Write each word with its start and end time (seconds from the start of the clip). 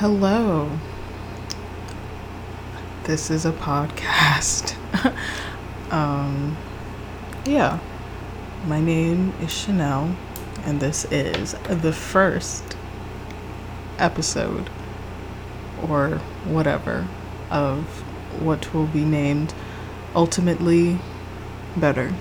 Hello. 0.00 0.78
This 3.04 3.30
is 3.30 3.46
a 3.46 3.52
podcast. 3.52 4.76
um, 5.90 6.54
yeah. 7.46 7.78
My 8.66 8.78
name 8.78 9.32
is 9.40 9.50
Chanel, 9.50 10.14
and 10.66 10.80
this 10.80 11.06
is 11.06 11.54
the 11.70 11.94
first 11.94 12.76
episode 13.96 14.68
or 15.88 16.18
whatever 16.44 17.08
of 17.50 17.82
what 18.42 18.74
will 18.74 18.88
be 18.88 19.02
named 19.02 19.54
Ultimately 20.14 20.98
Better. 21.74 22.12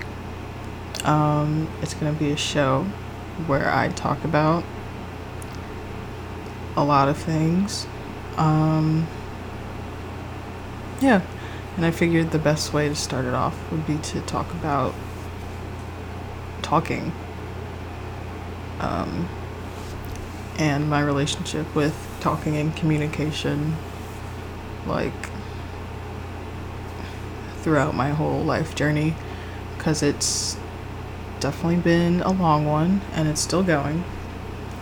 Um, 1.04 1.68
it's 1.82 1.94
going 1.94 2.14
to 2.14 2.18
be 2.18 2.32
a 2.32 2.38
show 2.38 2.84
where 3.48 3.70
I 3.70 3.90
talk 3.90 4.24
about 4.24 4.64
a 6.76 6.84
lot 6.84 7.08
of 7.08 7.18
things. 7.18 7.88
Um, 8.38 9.08
yeah, 11.02 11.22
and 11.76 11.86
I 11.86 11.92
figured 11.92 12.32
the 12.32 12.40
best 12.40 12.74
way 12.74 12.90
to 12.90 12.96
start 12.96 13.26
it 13.26 13.34
off 13.34 13.72
would 13.72 13.86
be 13.86 13.98
to 13.98 14.22
talk 14.22 14.52
about 14.52 14.94
talking 16.62 17.12
um, 18.80 19.30
and 20.58 20.90
my 20.90 21.02
relationship 21.02 21.74
with 21.76 21.96
talking 22.20 22.56
and 22.56 22.76
communication, 22.76 23.76
like 24.86 25.14
throughout 27.58 27.96
my 27.96 28.10
whole 28.10 28.44
life 28.44 28.76
journey, 28.76 29.16
because 29.78 30.02
it's 30.02 30.58
definitely 31.40 31.78
been 31.78 32.22
a 32.22 32.32
long 32.32 32.66
one 32.66 33.02
and 33.14 33.28
it's 33.28 33.42
still 33.42 33.64
going, 33.64 34.04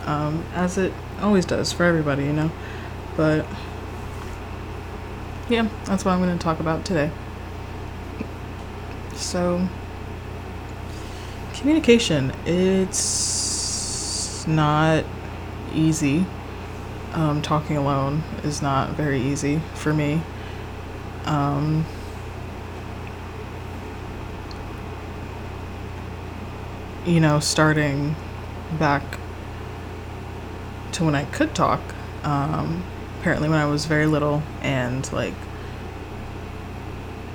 um, 0.06 0.44
as 0.54 0.78
it 0.78 0.92
always 1.20 1.44
does 1.44 1.72
for 1.72 1.84
everybody, 1.84 2.24
you 2.24 2.32
know. 2.32 2.50
But 3.16 3.46
yeah, 5.48 5.68
that's 5.84 6.04
what 6.04 6.12
I'm 6.12 6.20
going 6.20 6.36
to 6.36 6.42
talk 6.42 6.60
about 6.60 6.84
today. 6.84 7.10
So, 9.14 9.68
communication, 11.54 12.32
it's 12.46 14.46
not 14.46 15.04
easy. 15.72 16.26
Um, 17.12 17.42
talking 17.42 17.76
alone 17.76 18.24
is 18.42 18.60
not 18.60 18.90
very 18.90 19.20
easy 19.20 19.60
for 19.74 19.94
me. 19.94 20.20
Um, 21.26 21.86
you 27.06 27.20
know, 27.20 27.38
starting 27.38 28.16
back 28.78 29.18
to 30.94 31.04
when 31.04 31.14
I 31.14 31.24
could 31.26 31.54
talk, 31.54 31.80
um, 32.22 32.84
apparently 33.20 33.48
when 33.48 33.58
I 33.58 33.66
was 33.66 33.86
very 33.86 34.06
little 34.06 34.42
and 34.62 35.10
like, 35.12 35.34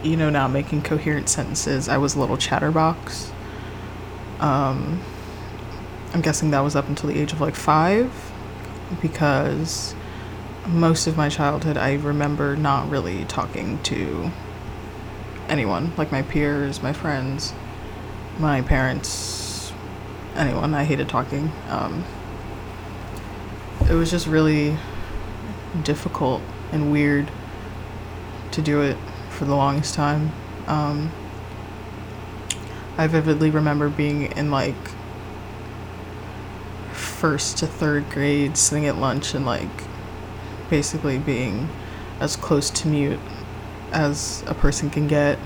you 0.04 0.16
know, 0.16 0.30
not 0.30 0.52
making 0.52 0.82
coherent 0.82 1.30
sentences, 1.30 1.90
I 1.90 1.98
was 1.98 2.16
a 2.16 2.20
little 2.20 2.38
chatterbox. 2.38 3.32
Um, 4.40 5.02
I'm 6.14 6.22
guessing 6.22 6.52
that 6.52 6.62
was 6.62 6.76
up 6.76 6.88
until 6.88 7.10
the 7.10 7.20
age 7.20 7.34
of 7.34 7.42
like 7.42 7.56
five 7.56 8.12
because 9.02 9.94
most 10.68 11.08
of 11.08 11.18
my 11.18 11.30
childhood 11.30 11.78
I 11.78 11.94
remember 11.96 12.56
not 12.56 12.90
really 12.90 13.26
talking 13.26 13.82
to 13.84 14.32
anyone, 15.48 15.94
like 15.98 16.12
my 16.12 16.22
peers, 16.22 16.82
my 16.82 16.94
friends, 16.94 17.54
my 18.38 18.62
parents, 18.62 19.74
anyone. 20.36 20.74
I 20.74 20.84
hated 20.84 21.10
talking. 21.10 21.52
Um, 21.68 22.06
it 23.90 23.94
was 23.94 24.12
just 24.12 24.28
really 24.28 24.78
difficult 25.84 26.42
and 26.72 26.92
weird 26.92 27.32
to 28.52 28.62
do 28.62 28.82
it 28.82 28.96
for 29.30 29.46
the 29.46 29.56
longest 29.56 29.96
time. 29.96 30.32
Um, 30.68 31.12
I 32.98 33.08
vividly 33.08 33.50
remember 33.50 33.90
being 33.90 34.32
in 34.34 34.52
like 34.52 34.76
first 36.92 37.58
to 37.58 37.68
third 37.68 38.10
grade, 38.12 38.58
sitting 38.58 38.86
at 38.86 38.98
lunch 38.98 39.34
and 39.34 39.46
like 39.46 39.70
basically 40.70 41.18
being 41.18 41.68
as 42.20 42.36
close 42.36 42.70
to 42.70 42.88
mute 42.88 43.20
as 43.92 44.44
a 44.46 44.54
person 44.54 44.92
can 44.92 45.08
get. 45.08 45.40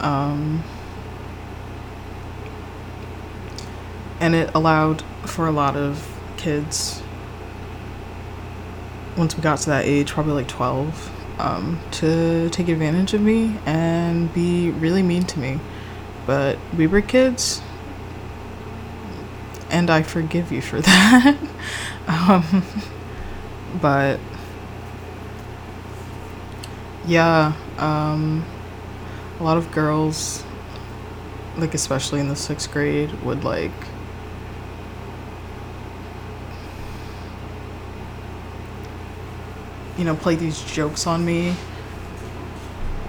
Um, 0.00 0.62
and 4.20 4.34
it 4.34 4.50
allowed 4.54 5.02
for 5.24 5.46
a 5.46 5.52
lot 5.52 5.76
of 5.76 6.06
kids 6.36 7.01
once 9.16 9.36
we 9.36 9.42
got 9.42 9.58
to 9.58 9.70
that 9.70 9.84
age 9.84 10.10
probably 10.10 10.32
like 10.32 10.48
12 10.48 11.40
um, 11.40 11.80
to 11.92 12.48
take 12.50 12.68
advantage 12.68 13.14
of 13.14 13.20
me 13.20 13.58
and 13.66 14.32
be 14.32 14.70
really 14.70 15.02
mean 15.02 15.24
to 15.24 15.38
me. 15.38 15.60
But 16.26 16.58
we 16.76 16.86
were 16.86 17.00
kids 17.00 17.60
and 19.72 19.90
i 19.90 20.02
forgive 20.02 20.52
you 20.52 20.60
for 20.62 20.80
that. 20.82 21.36
Um, 22.06 22.64
but 23.80 24.20
yeah 27.06 27.52
um, 27.78 28.44
a 29.40 29.42
lot 29.42 29.56
of 29.56 29.70
girls 29.72 30.44
like 31.56 31.74
especially 31.74 32.20
in 32.20 32.28
the 32.28 32.36
sixth 32.36 32.70
grade 32.70 33.12
would 33.22 33.44
like 33.44 33.72
you 39.96 40.04
know, 40.04 40.14
play 40.16 40.34
these 40.34 40.62
jokes 40.62 41.06
on 41.06 41.24
me. 41.24 41.54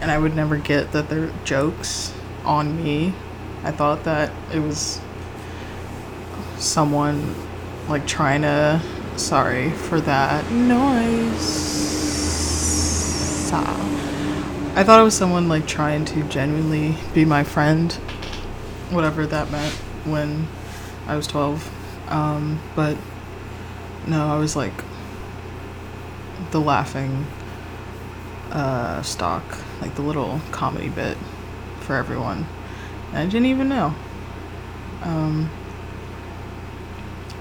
And 0.02 0.12
I 0.12 0.18
would 0.18 0.36
never 0.36 0.58
get 0.58 0.92
that 0.92 1.10
they're 1.10 1.32
jokes 1.46 2.14
on 2.44 2.84
me. 2.84 3.14
I 3.64 3.72
thought 3.72 4.04
that 4.04 4.32
it 4.54 4.60
was 4.60 5.00
someone 6.58 7.36
like 7.88 8.06
trying 8.06 8.42
to 8.42 8.82
sorry 9.16 9.70
for 9.72 10.02
that 10.02 10.52
noise. 10.52 11.74
I 14.76 14.84
thought 14.84 15.00
it 15.00 15.04
was 15.04 15.16
someone 15.16 15.48
like 15.48 15.68
trying 15.68 16.04
to 16.06 16.24
genuinely 16.24 16.96
be 17.14 17.26
my 17.26 17.44
friend, 17.44 17.94
whatever 18.90 19.28
that 19.28 19.52
meant 19.52 19.72
when 20.04 20.48
I 21.06 21.16
was 21.16 21.28
12. 21.28 22.12
Um, 22.12 22.60
but 22.76 22.98
no, 24.08 24.26
I 24.26 24.40
was 24.40 24.56
like 24.56 24.74
the 26.54 26.62
laughing 26.62 27.26
uh, 28.52 29.02
stock, 29.02 29.44
like 29.82 29.96
the 29.96 30.04
little 30.04 30.40
comedy 30.52 30.88
bit 30.88 31.18
for 31.82 31.96
everyone. 31.96 32.46
And 33.10 33.18
I 33.18 33.26
didn't 33.26 33.48
even 33.48 33.68
know. 33.68 33.94
Um, 35.02 35.50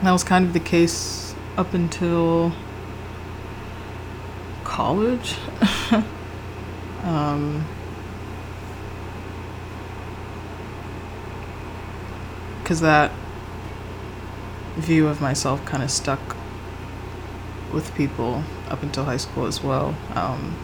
that 0.03 0.11
was 0.11 0.25
kind 0.25 0.47
of 0.47 0.55
the 0.55 0.61
case 0.61 1.35
up 1.57 1.75
until 1.75 2.53
college. 4.65 5.37
um, 7.05 7.65
because 12.63 12.81
that 12.81 13.13
view 14.77 15.07
of 15.07 15.21
myself 15.21 15.63
kind 15.67 15.83
of 15.83 15.91
stuck 15.91 16.37
with 17.73 17.95
people 17.95 18.43
up 18.69 18.83
until 18.83 19.05
high 19.05 19.17
school 19.17 19.47
as 19.47 19.63
well. 19.63 19.95
Um, 20.15 20.57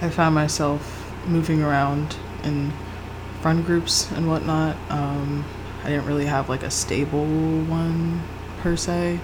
I 0.00 0.10
found 0.10 0.34
myself 0.34 1.12
moving 1.26 1.62
around 1.62 2.16
in 2.42 2.72
friend 3.40 3.64
groups 3.64 4.10
and 4.12 4.28
whatnot. 4.28 4.76
Um, 4.88 5.44
I 5.84 5.88
didn't 5.88 6.06
really 6.06 6.26
have 6.26 6.48
like 6.48 6.62
a 6.62 6.70
stable 6.70 7.24
one 7.24 8.22
per 8.60 8.76
se. 8.76 9.20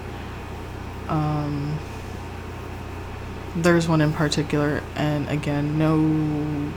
Um, 1.07 1.79
there's 3.55 3.87
one 3.87 4.01
in 4.01 4.13
particular, 4.13 4.83
and 4.95 5.27
again, 5.29 5.77
no. 5.77 6.71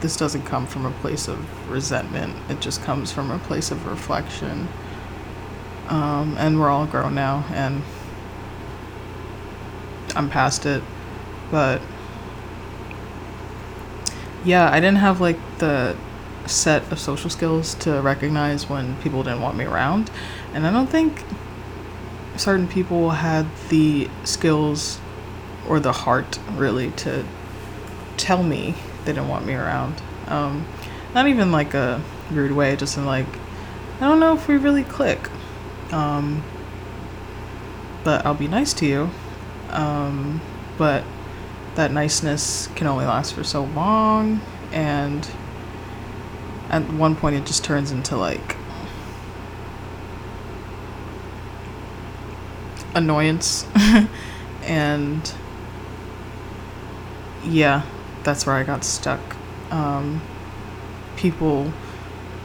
This 0.00 0.16
doesn't 0.16 0.44
come 0.44 0.66
from 0.66 0.86
a 0.86 0.90
place 0.90 1.28
of 1.28 1.70
resentment, 1.70 2.34
it 2.48 2.60
just 2.60 2.82
comes 2.82 3.12
from 3.12 3.30
a 3.30 3.38
place 3.38 3.70
of 3.70 3.86
reflection. 3.86 4.68
Um, 5.90 6.36
and 6.38 6.58
we're 6.58 6.70
all 6.70 6.86
grown 6.86 7.14
now, 7.14 7.44
and 7.50 7.82
I'm 10.14 10.30
past 10.30 10.64
it. 10.64 10.82
But 11.50 11.82
yeah, 14.44 14.70
I 14.70 14.80
didn't 14.80 14.98
have 14.98 15.20
like 15.20 15.38
the 15.58 15.96
set 16.46 16.90
of 16.90 16.98
social 16.98 17.28
skills 17.28 17.74
to 17.76 18.00
recognize 18.00 18.68
when 18.68 18.96
people 19.02 19.22
didn't 19.22 19.40
want 19.40 19.56
me 19.56 19.64
around. 19.64 20.10
And 20.54 20.66
I 20.66 20.72
don't 20.72 20.88
think 20.88 21.24
certain 22.36 22.68
people 22.68 23.10
had 23.10 23.46
the 23.68 24.08
skills 24.24 25.00
or 25.68 25.80
the 25.80 25.92
heart 25.92 26.38
really 26.52 26.90
to 26.92 27.24
tell 28.16 28.42
me 28.42 28.74
they 29.04 29.12
didn't 29.12 29.28
want 29.28 29.46
me 29.46 29.54
around. 29.54 30.00
Um, 30.26 30.66
not 31.14 31.26
even 31.26 31.52
like 31.52 31.74
a 31.74 32.02
rude 32.30 32.52
way, 32.52 32.76
just 32.76 32.96
in 32.96 33.04
like, 33.04 33.26
I 34.00 34.08
don't 34.08 34.20
know 34.20 34.34
if 34.34 34.48
we 34.48 34.56
really 34.56 34.84
click. 34.84 35.28
Um, 35.92 36.42
but 38.04 38.24
I'll 38.24 38.34
be 38.34 38.48
nice 38.48 38.72
to 38.74 38.86
you. 38.86 39.10
Um, 39.70 40.40
but 40.78 41.04
that 41.74 41.92
niceness 41.92 42.68
can 42.74 42.86
only 42.86 43.04
last 43.04 43.34
for 43.34 43.44
so 43.44 43.64
long, 43.64 44.40
and 44.72 45.28
at 46.70 46.82
one 46.92 47.16
point 47.16 47.36
it 47.36 47.44
just 47.44 47.64
turns 47.64 47.90
into 47.90 48.16
like 48.16 48.56
annoyance 52.94 53.66
and 54.62 55.32
yeah 57.44 57.82
that's 58.24 58.46
where 58.46 58.56
i 58.56 58.62
got 58.62 58.84
stuck 58.84 59.20
um, 59.70 60.20
people 61.16 61.72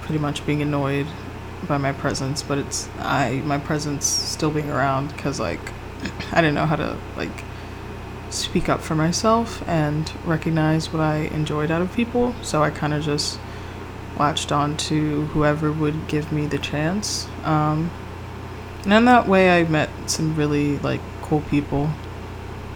pretty 0.01 0.19
much 0.19 0.45
being 0.45 0.62
annoyed 0.62 1.07
by 1.68 1.78
my 1.78 1.92
presence 1.92 2.44
but 2.44 2.57
it's 2.57 2.90
i 3.00 3.42
my 3.46 3.57
presence 3.57 4.06
still 4.06 4.52
being 4.52 4.69
around 4.69 5.07
because 5.16 5.40
like 5.40 5.72
i 6.31 6.42
didn't 6.42 6.56
know 6.56 6.66
how 6.66 6.75
to 6.75 6.98
like 7.16 7.44
speak 8.30 8.69
up 8.69 8.81
for 8.81 8.96
myself 8.96 9.68
and 9.68 10.12
recognize 10.25 10.92
what 10.92 11.02
i 11.02 11.18
enjoyed 11.18 11.72
out 11.72 11.81
of 11.81 11.94
people. 11.94 12.36
So 12.42 12.63
i 12.63 12.69
kind 12.69 12.94
of 12.94 13.04
just 13.04 13.40
latched 14.18 14.52
on 14.52 14.78
to 14.78 15.25
whoever 15.28 15.72
would 15.72 16.07
give 16.07 16.31
me 16.31 16.46
the 16.46 16.57
chance 16.57 17.28
um, 17.44 17.92
and 18.84 18.94
in 18.94 19.06
that 19.06 19.28
way 19.28 19.58
i 19.58 19.63
met 19.63 19.90
some 20.06 20.36
really 20.36 20.78
like 20.80 21.01
cool 21.22 21.42
people. 21.42 21.90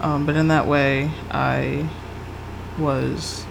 Um, 0.00 0.24
but 0.24 0.36
in 0.36 0.48
that 0.48 0.66
way 0.66 1.10
i 1.30 1.88
was 2.78 3.44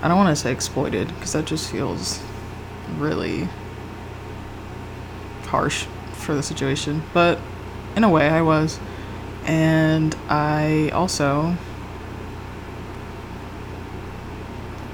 I 0.00 0.06
don't 0.06 0.16
want 0.16 0.28
to 0.28 0.40
say 0.40 0.52
exploited 0.52 1.08
because 1.08 1.32
that 1.32 1.44
just 1.44 1.70
feels 1.70 2.22
really 2.98 3.48
harsh 5.48 5.86
for 6.12 6.34
the 6.34 6.42
situation, 6.42 7.02
but 7.12 7.38
in 7.96 8.04
a 8.04 8.08
way 8.08 8.28
I 8.28 8.42
was. 8.42 8.78
And 9.44 10.14
I 10.28 10.90
also 10.90 11.56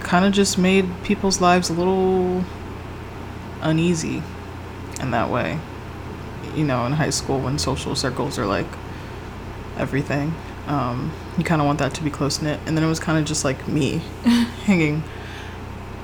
kind 0.00 0.24
of 0.24 0.32
just 0.32 0.56
made 0.58 0.88
people's 1.02 1.40
lives 1.40 1.70
a 1.70 1.72
little 1.72 2.44
uneasy 3.60 4.22
in 5.00 5.10
that 5.10 5.30
way. 5.30 5.58
You 6.54 6.64
know, 6.64 6.86
in 6.86 6.92
high 6.92 7.10
school 7.10 7.40
when 7.40 7.58
social 7.58 7.96
circles 7.96 8.38
are 8.38 8.46
like 8.46 8.66
everything. 9.76 10.34
Um, 10.68 11.12
you 11.36 11.44
kind 11.44 11.60
of 11.60 11.66
want 11.66 11.80
that 11.80 11.94
to 11.94 12.02
be 12.02 12.10
close 12.10 12.40
knit. 12.40 12.60
And 12.64 12.76
then 12.76 12.84
it 12.84 12.88
was 12.88 13.00
kind 13.00 13.18
of 13.18 13.24
just 13.24 13.44
like 13.44 13.66
me 13.66 14.02
hanging 14.64 15.02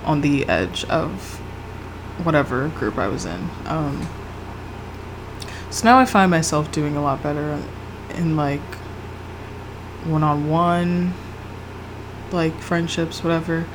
on 0.05 0.23
the 0.23 0.49
edge 0.49 0.85
of 0.87 1.39
whatever 2.25 2.69
group 2.69 2.99
I 2.99 3.07
was 3.07 3.25
in. 3.25 3.49
Um, 3.67 4.09
so 5.71 5.85
now 5.85 5.99
I 5.99 6.05
find 6.05 6.31
myself 6.31 6.73
doing 6.73 6.97
a 6.97 7.03
lot 7.03 7.23
better 7.23 7.63
in 8.15 8.37
like 8.37 8.61
one 10.05 10.23
on 10.23 10.49
one, 10.49 11.15
like 12.33 12.59
friendships, 12.61 13.23
whatever. 13.23 13.67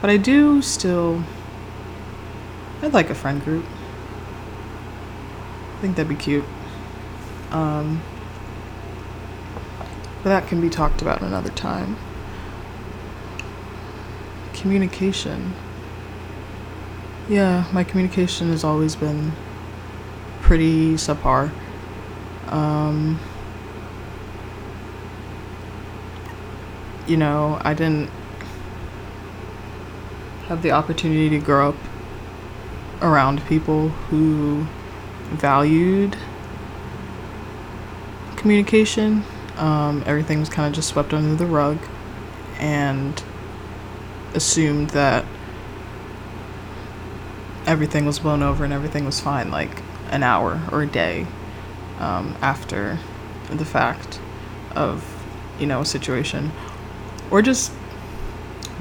But 0.00 0.10
I 0.10 0.16
do 0.16 0.60
still, 0.62 1.22
I'd 2.82 2.92
like 2.92 3.08
a 3.08 3.14
friend 3.14 3.42
group. 3.44 3.64
I 5.76 5.80
think 5.80 5.96
that'd 5.96 6.08
be 6.08 6.16
cute. 6.16 6.44
Um, 7.50 8.02
but 10.22 10.30
that 10.30 10.48
can 10.48 10.60
be 10.60 10.70
talked 10.70 11.02
about 11.02 11.22
another 11.22 11.50
time. 11.50 11.96
Communication. 14.54 15.54
Yeah, 17.28 17.66
my 17.72 17.84
communication 17.84 18.48
has 18.48 18.64
always 18.64 18.96
been 18.96 19.32
pretty 20.44 20.94
subpar. 20.94 21.50
Um, 22.48 23.18
you 27.06 27.16
know, 27.16 27.58
I 27.62 27.74
didn't 27.74 28.10
have 30.46 30.62
the 30.62 30.70
opportunity 30.70 31.30
to 31.30 31.38
grow 31.38 31.70
up 31.70 31.76
around 33.00 33.44
people 33.46 33.88
who 33.88 34.66
valued 35.32 36.16
communication 38.36 39.24
um, 39.56 40.02
everything 40.06 40.40
was 40.40 40.48
kind 40.48 40.66
of 40.66 40.74
just 40.74 40.88
swept 40.88 41.12
under 41.14 41.34
the 41.34 41.46
rug 41.46 41.78
and 42.58 43.22
assumed 44.34 44.90
that 44.90 45.24
everything 47.66 48.04
was 48.04 48.18
blown 48.18 48.42
over 48.42 48.64
and 48.64 48.72
everything 48.72 49.04
was 49.04 49.20
fine 49.20 49.50
like 49.50 49.83
an 50.14 50.22
hour 50.22 50.62
or 50.70 50.82
a 50.82 50.86
day 50.86 51.26
um, 51.98 52.36
after 52.40 52.98
the 53.50 53.64
fact 53.64 54.20
of 54.74 55.04
you 55.58 55.66
know 55.66 55.80
a 55.80 55.84
situation 55.84 56.52
or 57.30 57.42
just 57.42 57.72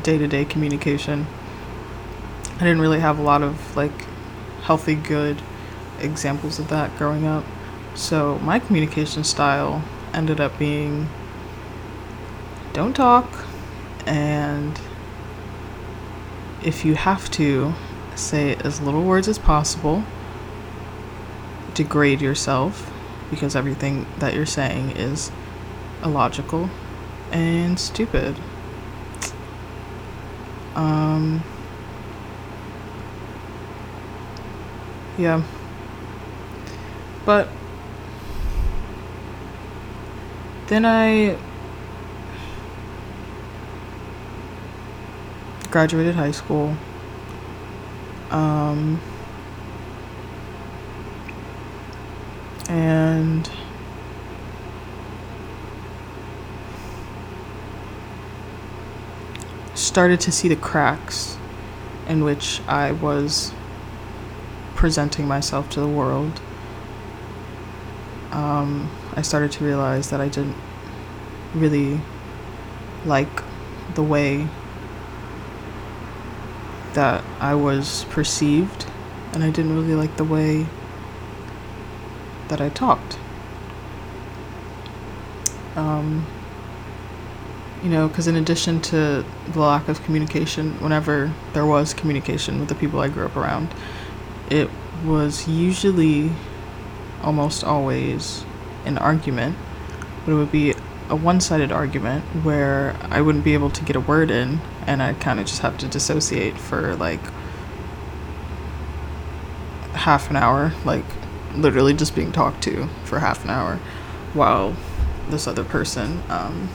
day-to-day 0.03 0.45
communication. 0.45 1.25
I 2.55 2.59
didn't 2.59 2.81
really 2.81 2.99
have 2.99 3.17
a 3.17 3.23
lot 3.23 3.41
of 3.41 3.75
like 3.75 4.05
healthy 4.61 4.95
good 4.95 5.41
examples 5.99 6.59
of 6.59 6.67
that 6.69 6.95
growing 6.97 7.25
up. 7.25 7.43
So 7.95 8.37
my 8.39 8.59
communication 8.59 9.23
style 9.23 9.83
ended 10.13 10.39
up 10.39 10.57
being 10.59 11.09
don't 12.73 12.95
talk 12.95 13.45
and 14.05 14.79
if 16.63 16.85
you 16.85 16.95
have 16.95 17.29
to 17.31 17.73
say 18.15 18.55
as 18.57 18.81
little 18.81 19.03
words 19.03 19.27
as 19.27 19.39
possible 19.39 20.03
degrade 21.73 22.21
yourself 22.21 22.91
because 23.29 23.55
everything 23.55 24.05
that 24.19 24.33
you're 24.33 24.45
saying 24.45 24.91
is 24.91 25.31
illogical 26.03 26.69
and 27.31 27.79
stupid 27.79 28.35
um 30.75 31.43
yeah 35.17 35.41
but 37.25 37.47
then 40.67 40.85
I 40.85 41.37
graduated 45.69 46.15
high 46.15 46.31
school. 46.31 46.75
Um, 48.31 48.99
and 52.73 53.51
started 59.75 60.19
to 60.19 60.31
see 60.31 60.47
the 60.47 60.55
cracks 60.55 61.37
in 62.07 62.23
which 62.23 62.61
I 62.67 62.91
was 62.91 63.53
presenting 64.73 65.27
myself 65.27 65.69
to 65.69 65.79
the 65.79 65.87
world. 65.87 66.41
Um, 68.31 68.89
I 69.15 69.21
started 69.21 69.51
to 69.51 69.63
realize 69.63 70.09
that 70.09 70.19
I 70.19 70.27
didn't 70.27 70.57
really 71.53 72.01
like 73.05 73.43
the 73.93 74.01
way 74.01 74.47
that 76.93 77.23
I 77.39 77.53
was 77.53 78.05
perceived, 78.05 78.87
and 79.31 79.43
I 79.43 79.51
didn't 79.51 79.75
really 79.75 79.93
like 79.93 80.17
the 80.17 80.23
way 80.23 80.65
that 82.53 82.61
I 82.61 82.69
talked. 82.69 83.17
Um, 85.75 86.27
you 87.81 87.89
know, 87.89 88.07
because 88.07 88.27
in 88.27 88.35
addition 88.35 88.79
to 88.81 89.25
the 89.51 89.59
lack 89.59 89.87
of 89.87 90.03
communication, 90.03 90.79
whenever 90.79 91.33
there 91.53 91.65
was 91.65 91.95
communication 91.95 92.59
with 92.59 92.69
the 92.69 92.75
people 92.75 92.99
I 92.99 93.09
grew 93.09 93.25
up 93.25 93.35
around, 93.35 93.73
it 94.51 94.69
was 95.03 95.47
usually 95.47 96.31
almost 97.23 97.63
always 97.63 98.45
an 98.85 98.99
argument, 98.99 99.57
but 100.23 100.33
it 100.33 100.35
would 100.35 100.51
be 100.51 100.75
a 101.09 101.15
one 101.15 101.41
sided 101.41 101.71
argument 101.71 102.23
where 102.45 102.95
I 103.09 103.21
wouldn't 103.21 103.43
be 103.43 103.55
able 103.55 103.71
to 103.71 103.83
get 103.83 103.95
a 103.95 103.99
word 103.99 104.29
in 104.29 104.61
and 104.85 105.01
I'd 105.01 105.19
kind 105.19 105.39
of 105.39 105.47
just 105.47 105.61
have 105.61 105.77
to 105.79 105.87
dissociate 105.87 106.57
for 106.57 106.95
like 106.97 107.21
half 109.93 110.29
an 110.29 110.35
hour, 110.35 110.71
like 110.85 111.05
literally 111.55 111.93
just 111.93 112.15
being 112.15 112.31
talked 112.31 112.63
to 112.63 112.87
for 113.03 113.19
half 113.19 113.43
an 113.43 113.49
hour 113.49 113.77
while 114.33 114.75
this 115.29 115.47
other 115.47 115.63
person 115.63 116.21
um, 116.29 116.69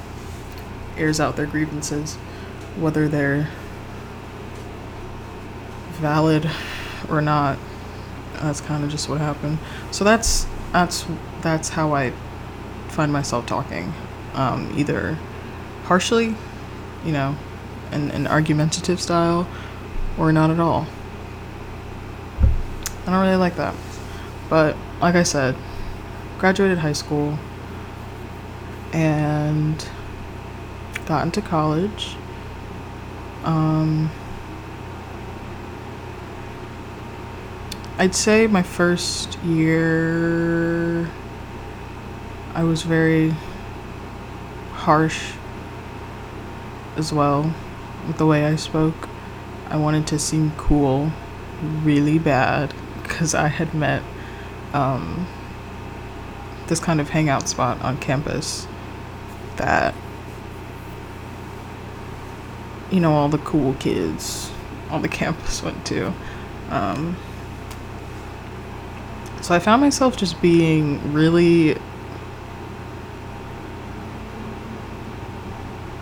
airs 0.97 1.21
out 1.21 1.37
their 1.37 1.47
grievances, 1.47 2.17
whether 2.77 3.09
they're 3.09 3.49
valid 5.93 6.49
or 7.09 7.21
not. 7.21 7.59
That's 8.35 8.61
kind 8.61 8.85
of 8.85 8.91
just 8.91 9.09
what 9.09 9.21
happened. 9.21 9.59
So 9.91 10.05
that's 10.05 10.47
that's 10.73 11.07
that's 11.41 11.71
how 11.71 11.95
I 11.95 12.13
find 12.89 13.13
myself 13.13 13.47
talking, 13.47 13.93
um, 14.35 14.73
either 14.77 15.19
harshly, 15.85 16.37
you 17.05 17.13
know, 17.13 17.37
in 17.91 18.11
an 18.13 18.27
argumentative 18.27 19.01
style, 19.01 19.49
or 20.17 20.33
not 20.33 20.51
at 20.51 20.61
all. 20.61 20.87
I 23.07 23.11
don't 23.11 23.23
really 23.23 23.37
like 23.37 23.57
that, 23.57 23.75
but 24.49 24.77
like 25.01 25.15
I 25.15 25.23
said, 25.23 25.57
graduated 26.39 26.79
high 26.79 26.93
school 26.93 27.39
and 28.93 29.89
got 31.07 31.25
into 31.25 31.43
college. 31.43 32.17
Um, 33.45 34.11
I'd 37.99 38.15
say 38.15 38.47
my 38.47 38.63
first 38.63 39.39
year, 39.43 41.11
I 42.55 42.63
was 42.63 42.83
very 42.83 43.35
harsh 44.73 45.33
as 46.97 47.13
well 47.13 47.53
with 48.07 48.19
the 48.19 48.27
way 48.27 48.45
I 48.45 48.57
spoke. 48.57 49.09
I 49.69 49.77
wanted 49.77 50.07
to 50.09 50.19
seem 50.19 50.53
cool 50.57 51.13
really 51.83 52.19
bad 52.19 52.73
because 53.03 53.35
I 53.35 53.49
had 53.49 53.75
met 53.75 54.03
um, 54.79 55.27
this 56.67 56.81
kind 56.81 57.01
of 57.01 57.11
hangout 57.11 57.49
spot 57.49 57.81
on 57.83 57.99
campus 57.99 58.67
that 59.57 59.95
you 62.91 63.01
know 63.01 63.13
all 63.13 63.29
the 63.29 63.39
cool 63.39 63.75
kids 63.75 64.51
on 64.91 65.03
the 65.03 65.09
campus 65.21 65.63
went 65.63 65.85
to. 65.87 66.13
Um, 66.71 67.17
so 69.41 69.55
i 69.55 69.59
found 69.59 69.81
myself 69.81 70.17
just 70.17 70.43
being 70.43 71.15
really 71.15 71.79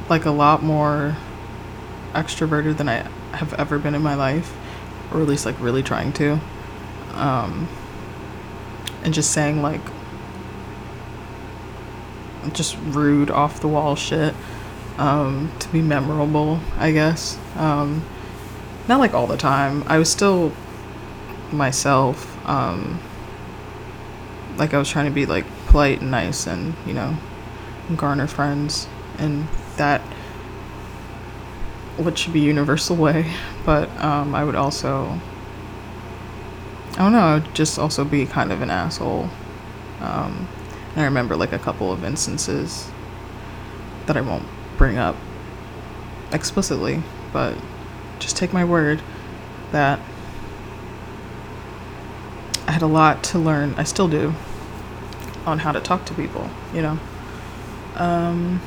like 0.08 0.24
a 0.24 0.30
lot 0.30 0.64
more 0.64 1.14
extroverted 2.12 2.78
than 2.78 2.88
i 2.88 3.08
have 3.32 3.52
ever 3.54 3.78
been 3.78 3.94
in 3.94 4.02
my 4.02 4.14
life 4.14 4.56
or 5.12 5.20
at 5.20 5.28
least 5.28 5.46
like 5.46 5.58
really 5.60 5.82
trying 5.82 6.12
to. 6.14 6.40
Um, 7.14 7.68
and 9.06 9.14
just 9.14 9.30
saying 9.30 9.62
like 9.62 9.80
just 12.52 12.76
rude 12.82 13.30
off 13.30 13.60
the 13.60 13.68
wall 13.68 13.94
shit 13.94 14.34
um, 14.98 15.52
to 15.60 15.68
be 15.68 15.80
memorable, 15.80 16.60
I 16.76 16.90
guess. 16.90 17.38
Um, 17.54 18.04
not 18.88 18.98
like 18.98 19.14
all 19.14 19.26
the 19.26 19.36
time. 19.36 19.84
I 19.86 19.98
was 19.98 20.10
still 20.10 20.52
myself. 21.52 22.36
Um, 22.48 23.00
like 24.56 24.74
I 24.74 24.78
was 24.78 24.88
trying 24.88 25.06
to 25.06 25.12
be 25.12 25.24
like 25.24 25.44
polite 25.66 26.00
and 26.00 26.10
nice 26.10 26.46
and, 26.46 26.74
you 26.84 26.92
know, 26.92 27.16
garner 27.94 28.26
friends 28.26 28.88
and 29.18 29.46
that 29.76 30.00
what 31.96 32.18
should 32.18 32.32
be 32.32 32.40
universal 32.40 32.96
way. 32.96 33.32
But 33.64 33.88
um, 34.02 34.34
I 34.34 34.42
would 34.42 34.56
also 34.56 35.20
I 36.96 37.02
don't 37.02 37.12
know, 37.12 37.18
I 37.18 37.34
would 37.34 37.54
just 37.54 37.78
also 37.78 38.04
be 38.04 38.24
kind 38.24 38.50
of 38.50 38.62
an 38.62 38.70
asshole. 38.70 39.28
Um, 40.00 40.48
I 40.96 41.04
remember 41.04 41.36
like 41.36 41.52
a 41.52 41.58
couple 41.58 41.92
of 41.92 42.04
instances 42.04 42.90
that 44.06 44.16
I 44.16 44.22
won't 44.22 44.46
bring 44.78 44.96
up 44.96 45.14
explicitly, 46.32 47.02
but 47.34 47.54
just 48.18 48.36
take 48.36 48.54
my 48.54 48.64
word 48.64 49.02
that 49.72 50.00
I 52.66 52.72
had 52.72 52.82
a 52.82 52.86
lot 52.86 53.22
to 53.24 53.38
learn. 53.38 53.74
I 53.76 53.84
still 53.84 54.08
do 54.08 54.32
on 55.44 55.58
how 55.58 55.72
to 55.72 55.80
talk 55.80 56.06
to 56.06 56.14
people, 56.14 56.48
you 56.72 56.80
know. 56.80 56.98
Um, 57.96 58.60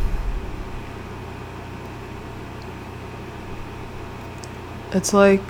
it's 4.92 5.14
like 5.14 5.42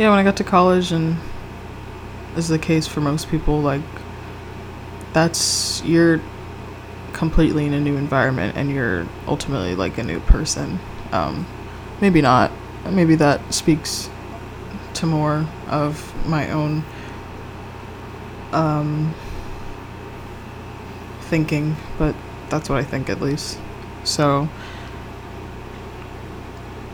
yeah, 0.00 0.08
when 0.08 0.18
I 0.18 0.22
got 0.22 0.38
to 0.38 0.44
college 0.44 0.92
and 0.92 1.18
is 2.34 2.48
the 2.48 2.58
case 2.58 2.86
for 2.86 3.02
most 3.02 3.28
people 3.28 3.60
like 3.60 3.82
that's 5.12 5.82
you're 5.84 6.22
completely 7.12 7.66
in 7.66 7.74
a 7.74 7.80
new 7.80 7.98
environment 7.98 8.56
and 8.56 8.70
you're 8.70 9.06
ultimately 9.28 9.74
like 9.74 9.98
a 9.98 10.02
new 10.02 10.20
person. 10.20 10.80
Um, 11.12 11.46
maybe 12.00 12.22
not. 12.22 12.50
Maybe 12.90 13.14
that 13.16 13.52
speaks 13.52 14.08
to 14.94 15.04
more 15.04 15.46
of 15.68 16.26
my 16.26 16.50
own 16.50 16.82
um, 18.52 19.14
thinking 21.20 21.76
but 21.98 22.16
that's 22.48 22.70
what 22.70 22.78
i 22.78 22.84
think 22.84 23.10
at 23.10 23.20
least. 23.20 23.58
So 24.04 24.48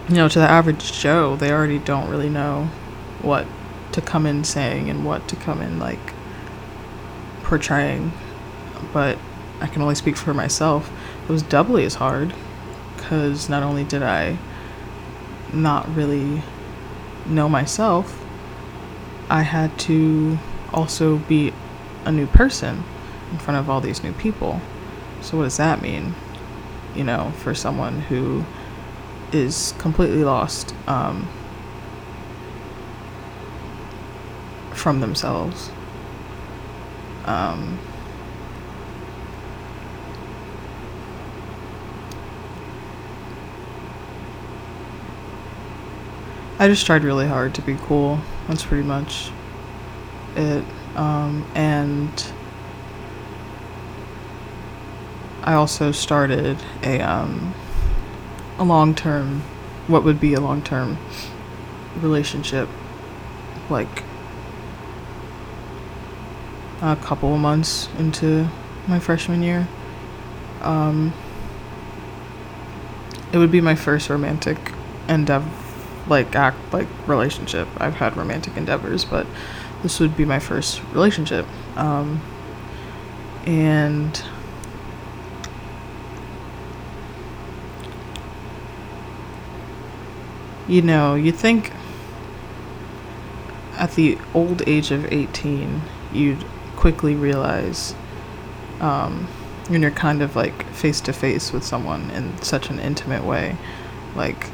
you 0.09 0.17
know 0.17 0.29
to 0.29 0.41
the 0.41 0.49
average 0.49 0.93
joe 0.93 1.37
they 1.37 1.53
already 1.53 1.79
don't 1.79 2.09
really 2.11 2.29
know 2.29 2.69
what 3.23 3.47
to 3.93 4.01
come 4.01 4.27
in 4.27 4.45
saying 4.45 4.91
and 4.91 5.05
what 5.05 5.27
to 5.29 5.37
come 5.37 5.61
in 5.61 5.79
like 5.79 6.15
portraying. 7.43 8.13
But 8.93 9.19
I 9.61 9.67
can 9.67 9.83
only 9.83 9.95
speak 9.95 10.17
for 10.17 10.35
myself. 10.35 10.91
It 11.25 11.33
was 11.33 11.43
doubly 11.43 11.85
as 11.85 11.95
hard 11.95 12.35
because 12.97 13.49
not 13.49 13.63
only 13.63 13.85
did 13.85 14.03
I 14.03 14.37
not 15.53 15.93
really 15.95 16.43
know 17.25 17.49
myself, 17.49 18.25
I 19.29 19.43
had 19.43 19.77
to 19.81 20.39
also 20.73 21.19
be 21.19 21.53
a 22.05 22.13
new 22.13 22.27
person 22.27 22.85
in 23.33 23.39
front 23.39 23.59
of 23.59 23.69
all 23.69 23.81
these 23.81 24.03
new 24.03 24.13
people. 24.13 24.61
So, 25.21 25.39
what 25.39 25.45
does 25.45 25.57
that 25.57 25.83
mean? 25.83 26.15
You 26.95 27.05
know, 27.05 27.33
for 27.39 27.55
someone 27.55 28.01
who 28.03 28.45
is 29.33 29.75
completely 29.79 30.25
lost 30.25 30.75
um, 30.87 31.29
from 34.87 35.01
themselves. 35.01 35.69
Um, 37.25 37.77
I 46.61 46.69
just 46.69 46.87
tried 46.87 47.03
really 47.03 47.27
hard 47.27 47.53
to 47.57 47.63
be 47.63 47.75
cool. 47.75 48.21
That's 48.47 48.65
pretty 48.65 48.85
much 48.85 49.33
it. 50.37 50.63
Um, 50.95 51.45
and 51.57 52.33
I 55.43 55.55
also 55.55 55.91
started 55.91 56.59
a 56.85 57.01
um, 57.01 57.57
a 58.57 58.63
long 58.63 58.95
term, 58.95 59.41
what 59.89 60.05
would 60.05 60.21
be 60.21 60.35
a 60.35 60.41
long 60.41 60.63
term 60.63 60.97
relationship, 62.01 62.69
like 63.69 64.05
a 66.83 66.97
couple 66.97 67.35
of 67.35 67.41
months 67.41 67.89
into 67.99 68.49
my 68.87 68.99
freshman 68.99 69.43
year. 69.43 69.67
Um, 70.63 71.13
it 73.33 73.39
would 73.39 73.51
be 73.51 73.61
my 73.61 73.75
first 73.75 74.09
romantic 74.09 74.73
endeavor, 75.09 75.51
like 76.09 76.35
act 76.35 76.59
like 76.73 76.89
relationship. 77.07 77.69
I've 77.79 77.95
had 77.95 78.17
romantic 78.17 78.57
endeavors, 78.57 79.05
but 79.05 79.27
this 79.83 80.01
would 80.01 80.17
be 80.17 80.25
my 80.25 80.39
first 80.39 80.83
relationship. 80.93 81.47
Um, 81.77 82.21
and 83.47 84.23
you 90.69 90.83
know, 90.83 91.15
you 91.15 91.33
think 91.33 91.73
at 93.77 93.93
the 93.93 94.19
old 94.35 94.63
age 94.67 94.91
of 94.91 95.13
18, 95.13 95.83
you'd 96.13 96.45
quickly 96.77 97.15
realize 97.15 97.95
um, 98.81 99.27
when 99.69 99.83
you're 99.83 99.91
kind 99.91 100.23
of 100.23 100.37
like 100.37 100.67
face 100.71 101.01
to 101.03 101.13
face 101.13 101.53
with 101.53 101.65
someone 101.65 102.11
in 102.11 102.41
such 102.43 102.71
an 102.71 102.79
intimate 102.79 103.25
way, 103.25 103.57
like, 104.15 104.51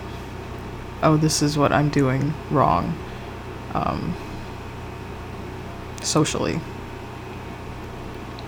oh, 1.03 1.17
this 1.17 1.43
is 1.43 1.59
what 1.59 1.73
I'm 1.73 1.91
doing 1.91 2.33
wrong 2.51 2.97
um, 3.75 4.15
socially. 6.01 6.61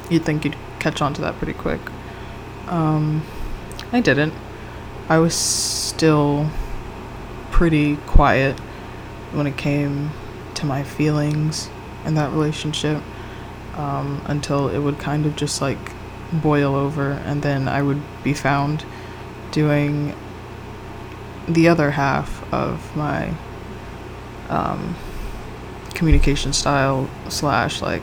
You'd 0.09 0.25
think 0.25 0.45
you'd 0.45 0.57
catch 0.79 1.03
on 1.03 1.15
to 1.15 1.21
that 1.23 1.37
pretty 1.37 1.55
quick. 1.55 1.81
Um, 2.69 3.23
I 3.93 4.01
didn't. 4.01 4.35
I 5.09 5.19
was 5.19 5.35
still 5.35 6.51
pretty 7.51 7.97
quiet 8.07 8.59
when 9.33 9.47
it 9.47 9.57
came 9.57 10.11
to 10.55 10.67
my 10.67 10.83
feelings 10.83 11.69
in 12.05 12.15
that 12.15 12.31
relationship 12.33 13.03
um, 13.77 14.23
until 14.27 14.69
it 14.69 14.79
would 14.79 14.99
kind 14.99 15.27
of 15.27 15.37
just 15.37 15.61
like 15.61 15.79
boil 16.33 16.75
over, 16.75 17.13
and 17.13 17.43
then 17.43 17.69
I 17.69 17.83
would 17.83 18.03
be 18.23 18.35
found 18.35 18.85
doing 19.51 20.15
the 21.49 21.69
other 21.69 21.91
half 21.93 22.53
of 22.53 22.97
my 22.97 23.35
um, 24.49 24.97
communication 25.95 26.53
style 26.53 27.09
slash 27.29 27.83
like 27.83 28.03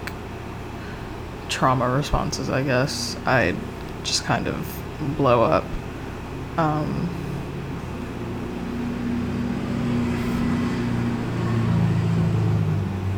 trauma 1.50 1.90
responses, 1.90 2.50
I 2.50 2.64
guess. 2.64 3.18
I'd 3.26 3.58
just 4.04 4.24
kind 4.24 4.48
of 4.48 4.82
blow 5.18 5.44
up. 5.44 5.66
Um, 6.58 7.10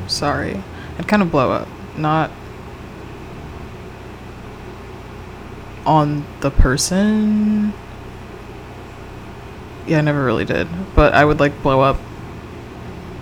sorry. 0.08 0.62
I'd 0.98 1.08
kind 1.08 1.22
of 1.22 1.32
blow 1.32 1.52
up. 1.52 1.68
Not 1.98 2.32
on 5.86 6.26
the 6.42 6.52
person. 6.52 7.74
Yeah, 9.86 9.98
I 9.98 10.02
never 10.02 10.24
really 10.24 10.46
did. 10.46 10.68
But 10.96 11.14
I 11.14 11.26
would 11.26 11.40
like 11.40 11.62
blow 11.62 11.82
up 11.82 12.00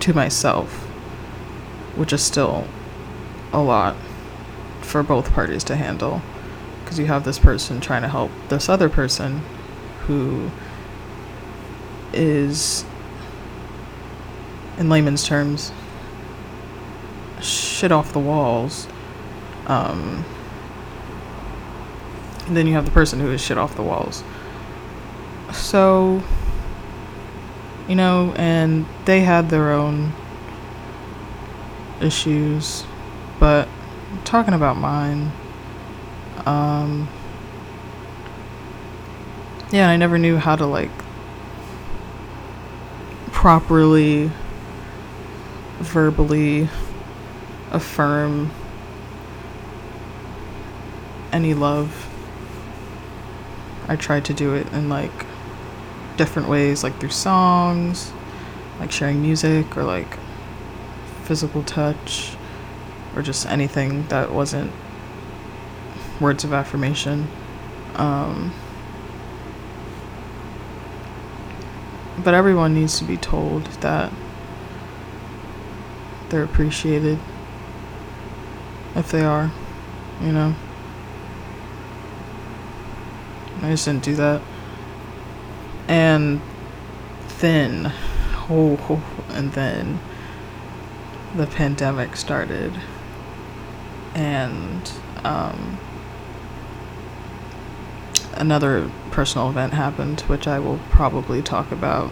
to 0.01 0.13
myself, 0.13 0.71
which 1.95 2.13
is 2.13 2.23
still 2.23 2.67
a 3.51 3.61
lot 3.61 3.95
for 4.81 5.03
both 5.03 5.31
parties 5.33 5.63
to 5.65 5.75
handle. 5.75 6.21
Because 6.83 6.99
you 6.99 7.05
have 7.05 7.23
this 7.23 7.39
person 7.39 7.79
trying 7.79 8.01
to 8.01 8.07
help 8.07 8.31
this 8.49 8.69
other 8.69 8.89
person 8.89 9.41
who 10.01 10.51
is, 12.13 12.83
in 14.77 14.89
layman's 14.89 15.25
terms, 15.25 15.71
shit 17.41 17.91
off 17.91 18.13
the 18.13 18.19
walls. 18.19 18.87
Um, 19.67 20.25
and 22.51 22.57
then 22.57 22.67
you 22.67 22.73
have 22.73 22.83
the 22.83 22.91
person 22.91 23.21
who 23.21 23.31
is 23.31 23.39
shit 23.39 23.57
off 23.57 23.77
the 23.77 23.81
walls. 23.81 24.25
So, 25.53 26.21
you 27.87 27.95
know, 27.95 28.33
and 28.35 28.85
they 29.05 29.21
had 29.21 29.49
their 29.49 29.71
own 29.71 30.11
issues, 32.01 32.83
but 33.39 33.69
talking 34.25 34.53
about 34.53 34.75
mine, 34.75 35.31
um, 36.45 37.07
yeah, 39.71 39.89
I 39.89 39.95
never 39.95 40.17
knew 40.17 40.35
how 40.35 40.57
to 40.57 40.65
like 40.65 40.91
properly 43.31 44.29
verbally 45.79 46.67
affirm 47.71 48.51
any 51.31 51.53
love. 51.53 52.10
I 53.91 53.97
tried 53.97 54.23
to 54.23 54.33
do 54.33 54.53
it 54.55 54.71
in 54.71 54.87
like 54.87 55.11
different 56.15 56.47
ways, 56.47 56.81
like 56.81 56.97
through 57.01 57.09
songs, 57.09 58.13
like 58.79 58.89
sharing 58.89 59.21
music, 59.21 59.75
or 59.75 59.83
like 59.83 60.17
physical 61.23 61.61
touch, 61.63 62.37
or 63.13 63.21
just 63.21 63.45
anything 63.45 64.07
that 64.07 64.31
wasn't 64.31 64.71
words 66.21 66.45
of 66.45 66.53
affirmation. 66.53 67.27
Um, 67.95 68.53
but 72.23 72.33
everyone 72.33 72.73
needs 72.73 72.97
to 72.99 73.03
be 73.03 73.17
told 73.17 73.65
that 73.81 74.09
they're 76.29 76.45
appreciated 76.45 77.19
if 78.95 79.11
they 79.11 79.25
are, 79.25 79.51
you 80.21 80.31
know. 80.31 80.55
I 83.61 83.69
just 83.69 83.85
didn't 83.85 84.03
do 84.03 84.15
that. 84.15 84.41
And 85.87 86.41
then, 87.39 87.93
oh, 88.49 89.03
and 89.29 89.51
then 89.53 89.99
the 91.35 91.45
pandemic 91.45 92.15
started. 92.15 92.73
And 94.15 94.91
um, 95.23 95.77
another 98.33 98.89
personal 99.11 99.49
event 99.49 99.73
happened, 99.73 100.21
which 100.21 100.47
I 100.47 100.59
will 100.59 100.79
probably 100.89 101.41
talk 101.41 101.71
about 101.71 102.11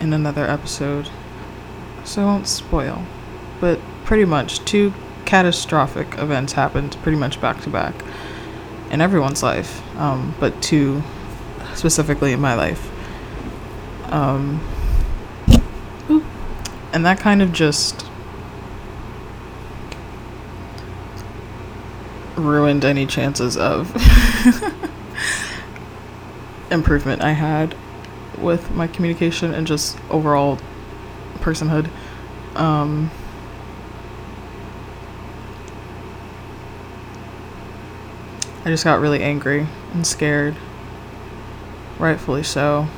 in 0.00 0.12
another 0.12 0.44
episode. 0.44 1.08
So 2.04 2.22
I 2.22 2.24
won't 2.24 2.48
spoil. 2.48 3.04
But 3.60 3.78
pretty 4.04 4.24
much, 4.24 4.58
two 4.64 4.92
catastrophic 5.24 6.18
events 6.18 6.54
happened 6.54 6.96
pretty 7.02 7.16
much 7.16 7.40
back 7.40 7.60
to 7.62 7.70
back 7.70 7.94
in 8.90 9.00
everyone's 9.00 9.42
life, 9.42 9.82
um, 9.98 10.34
but 10.40 10.60
two 10.62 11.02
specifically 11.74 12.32
in 12.32 12.40
my 12.40 12.54
life. 12.54 12.90
Um, 14.12 14.60
and 16.92 17.04
that 17.04 17.18
kind 17.18 17.42
of 17.42 17.52
just 17.52 18.06
ruined 22.36 22.84
any 22.84 23.06
chances 23.06 23.56
of 23.56 23.90
improvement 26.70 27.22
I 27.22 27.32
had 27.32 27.74
with 28.38 28.70
my 28.72 28.86
communication 28.86 29.54
and 29.54 29.66
just 29.66 29.96
overall 30.10 30.58
personhood. 31.36 31.88
Um, 32.54 33.10
I 38.64 38.70
just 38.70 38.84
got 38.84 39.00
really 39.00 39.22
angry 39.22 39.66
and 39.92 40.06
scared. 40.06 40.56
Rightfully 41.98 42.42
so. 42.42 42.88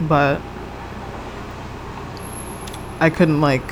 But 0.00 0.40
I 3.00 3.10
couldn't, 3.10 3.40
like, 3.40 3.64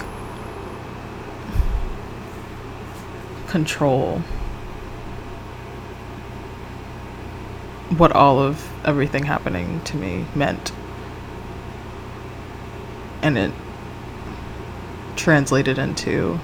control 3.46 4.18
what 7.96 8.12
all 8.12 8.40
of 8.40 8.68
everything 8.84 9.24
happening 9.24 9.80
to 9.82 9.96
me 9.96 10.26
meant. 10.34 10.72
And 13.22 13.38
it 13.38 13.52
translated 15.16 15.78
into 15.78 16.38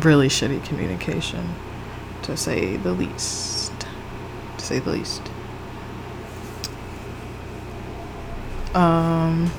really 0.00 0.28
shitty 0.28 0.64
communication, 0.64 1.54
to 2.22 2.36
say 2.36 2.76
the 2.76 2.92
least. 2.92 3.72
To 4.58 4.64
say 4.64 4.78
the 4.78 4.90
least. 4.90 5.22
Um, 8.74 9.50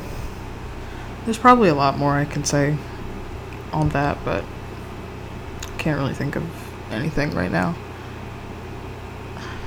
there's 1.25 1.37
probably 1.37 1.69
a 1.69 1.75
lot 1.75 1.97
more 1.97 2.13
I 2.13 2.25
can 2.25 2.43
say 2.43 2.77
on 3.71 3.89
that, 3.89 4.17
but 4.25 4.43
I 5.63 5.77
can't 5.77 5.99
really 5.99 6.13
think 6.13 6.35
of 6.35 6.43
anything 6.91 7.31
right 7.31 7.51
now. 7.51 7.75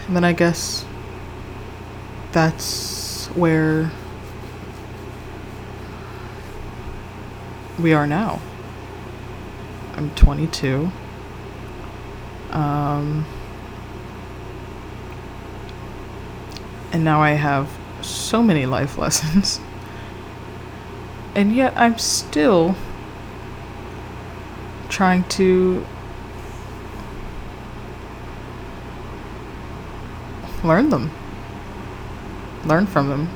And 0.07 0.17
then 0.17 0.25
I 0.25 0.33
guess 0.33 0.85
that's 2.33 3.27
where 3.29 3.91
we 7.79 7.93
are 7.93 8.07
now. 8.07 8.41
I'm 9.97 10.11
22. 10.15 10.91
Um, 12.51 13.25
and 16.93 17.05
now 17.05 17.21
I 17.21 17.31
have 17.31 17.71
so 18.03 18.43
many 18.43 18.67
life 18.67 18.99
lessons. 18.99 19.61
And 21.35 21.55
yet 21.55 21.73
I'm 21.77 21.99
still 21.99 22.75
trying 24.89 25.25
to 25.25 25.85
learn 30.65 30.91
them, 30.91 31.11
learn 32.65 32.87
from 32.87 33.09
them. 33.09 33.29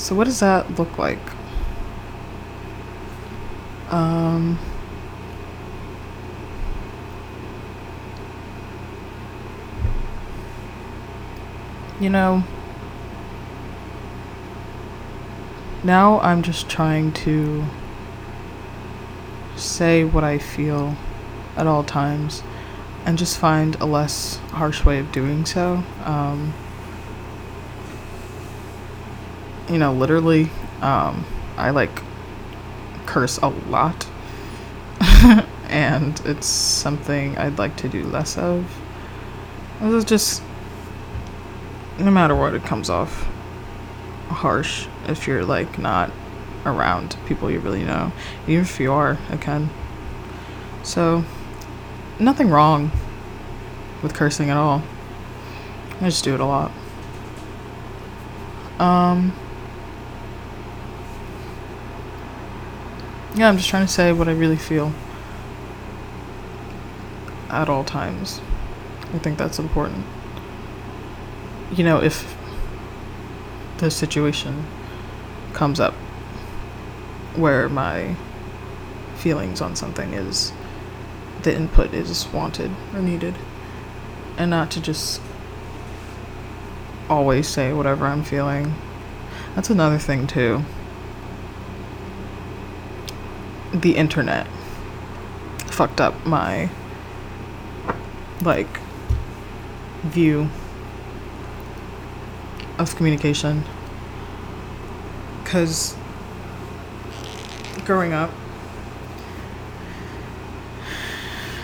So, 0.00 0.14
what 0.14 0.24
does 0.24 0.40
that 0.40 0.78
look 0.78 0.96
like? 0.96 1.18
Um, 3.90 4.58
you 12.00 12.08
know, 12.08 12.42
now 15.84 16.18
I'm 16.20 16.42
just 16.42 16.70
trying 16.70 17.12
to 17.12 17.66
say 19.56 20.04
what 20.04 20.24
I 20.24 20.38
feel 20.38 20.96
at 21.58 21.66
all 21.66 21.84
times 21.84 22.42
and 23.04 23.18
just 23.18 23.36
find 23.38 23.74
a 23.76 23.84
less 23.84 24.36
harsh 24.52 24.82
way 24.82 24.98
of 24.98 25.12
doing 25.12 25.44
so. 25.44 25.84
Um, 26.04 26.54
you 29.70 29.78
know, 29.78 29.92
literally, 29.92 30.50
um, 30.80 31.24
I 31.56 31.70
like 31.70 32.02
curse 33.06 33.38
a 33.38 33.48
lot. 33.48 34.06
and 35.68 36.20
it's 36.24 36.46
something 36.46 37.38
I'd 37.38 37.58
like 37.58 37.76
to 37.76 37.88
do 37.88 38.04
less 38.04 38.36
of. 38.36 38.66
This 39.80 39.94
is 39.94 40.04
just, 40.04 40.42
no 41.98 42.10
matter 42.10 42.34
what, 42.34 42.54
it 42.54 42.64
comes 42.64 42.90
off 42.90 43.28
harsh 44.28 44.86
if 45.08 45.26
you're 45.26 45.44
like 45.44 45.78
not 45.78 46.10
around 46.66 47.16
people 47.26 47.50
you 47.50 47.60
really 47.60 47.84
know. 47.84 48.12
Even 48.46 48.64
if 48.64 48.80
you 48.80 48.92
are, 48.92 49.18
can. 49.40 49.70
So, 50.82 51.24
nothing 52.18 52.50
wrong 52.50 52.90
with 54.02 54.14
cursing 54.14 54.50
at 54.50 54.56
all. 54.56 54.82
I 56.00 56.06
just 56.06 56.24
do 56.24 56.34
it 56.34 56.40
a 56.40 56.44
lot. 56.44 56.72
Um, 58.78 59.34
yeah, 63.34 63.48
I'm 63.48 63.56
just 63.56 63.68
trying 63.68 63.86
to 63.86 63.92
say 63.92 64.12
what 64.12 64.28
I 64.28 64.32
really 64.32 64.56
feel 64.56 64.92
at 67.48 67.68
all 67.68 67.84
times. 67.84 68.40
I 69.14 69.18
think 69.18 69.38
that's 69.38 69.58
important. 69.58 70.04
You 71.72 71.84
know, 71.84 72.02
if 72.02 72.36
the 73.78 73.90
situation 73.90 74.66
comes 75.52 75.80
up 75.80 75.94
where 77.34 77.68
my 77.68 78.14
feelings 79.16 79.60
on 79.60 79.76
something 79.76 80.12
is 80.12 80.52
the 81.42 81.54
input 81.54 81.92
is 81.94 82.26
wanted 82.28 82.70
or 82.94 83.00
needed 83.00 83.34
and 84.36 84.50
not 84.50 84.70
to 84.70 84.80
just 84.80 85.20
always 87.08 87.48
say 87.48 87.72
whatever 87.72 88.06
I'm 88.06 88.22
feeling. 88.22 88.74
That's 89.54 89.68
another 89.68 89.98
thing, 89.98 90.26
too. 90.26 90.64
The 93.72 93.96
internet 93.96 94.46
fucked 95.66 96.00
up 96.00 96.26
my, 96.26 96.68
like, 98.42 98.80
view 100.02 100.48
of 102.78 102.96
communication. 102.96 103.62
Because 105.44 105.96
growing 107.84 108.12
up, 108.12 108.30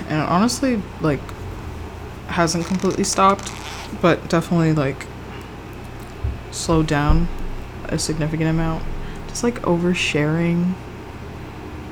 and 0.08 0.20
honestly, 0.22 0.80
like, 1.00 1.20
hasn't 2.28 2.66
completely 2.66 3.04
stopped, 3.04 3.50
but 4.00 4.28
definitely, 4.28 4.72
like, 4.72 5.06
slowed 6.50 6.86
down 6.86 7.28
a 7.84 7.98
significant 7.98 8.48
amount. 8.48 8.82
Just 9.28 9.42
like 9.44 9.60
oversharing 9.62 10.74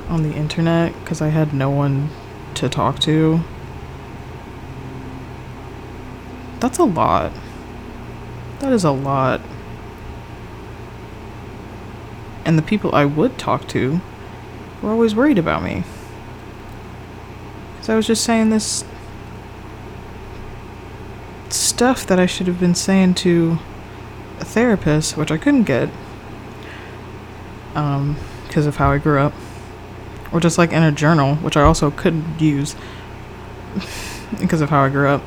on 0.09 0.23
the 0.23 0.35
internet 0.35 0.93
because 1.01 1.21
I 1.21 1.29
had 1.29 1.53
no 1.53 1.71
one 1.71 2.11
to 2.55 2.69
talk 2.69 2.99
to. 3.01 3.41
That's 6.61 6.79
a 6.79 6.85
lot. 6.85 7.33
That 8.61 8.73
is 8.73 8.85
a 8.85 8.91
lot. 8.91 9.41
And 12.45 12.59
the 12.59 12.63
people 12.63 12.95
I 12.95 13.05
would 13.05 13.39
talk 13.39 13.69
to 13.69 14.01
were 14.83 14.91
always 14.91 15.15
worried 15.15 15.39
about 15.39 15.63
me. 15.63 15.85
Because 17.75 17.89
I 17.89 17.97
was 17.97 18.07
just 18.07 18.25
saying 18.25 18.51
this 18.51 18.85
stuff 21.51 22.07
that 22.07 22.19
I 22.19 22.27
should 22.27 22.47
have 22.47 22.61
been 22.61 22.75
saying 22.75 23.15
to 23.15 23.59
a 24.41 24.45
therapist, 24.45 25.17
which 25.17 25.31
I 25.31 25.39
couldn't 25.39 25.65
get 25.65 25.89
um, 27.75 28.17
because 28.47 28.67
of 28.67 28.77
how 28.77 28.91
I 28.91 28.99
grew 28.99 29.19
up, 29.19 29.33
or 30.35 30.41
just 30.41 30.59
like 30.59 30.73
in 30.73 30.83
a 30.83 30.91
journal, 30.91 31.37
which 31.37 31.57
I 31.57 31.63
also 31.63 31.93
couldn't 31.93 32.41
use 32.41 32.75
because 34.41 34.61
of 34.61 34.69
how 34.69 34.83
I 34.83 34.89
grew 34.89 35.09
up. 35.09 35.23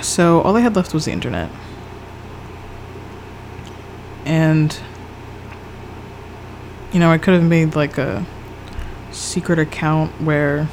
So 0.00 0.40
all 0.40 0.56
I 0.56 0.60
had 0.60 0.74
left 0.74 0.94
was 0.94 1.04
the 1.04 1.12
internet. 1.12 1.50
And, 4.24 4.76
you 6.92 6.98
know, 6.98 7.10
I 7.10 7.18
could 7.18 7.34
have 7.34 7.44
made 7.44 7.76
like 7.76 7.98
a 7.98 8.24
secret 9.12 9.58
account 9.58 10.10
where 10.20 10.66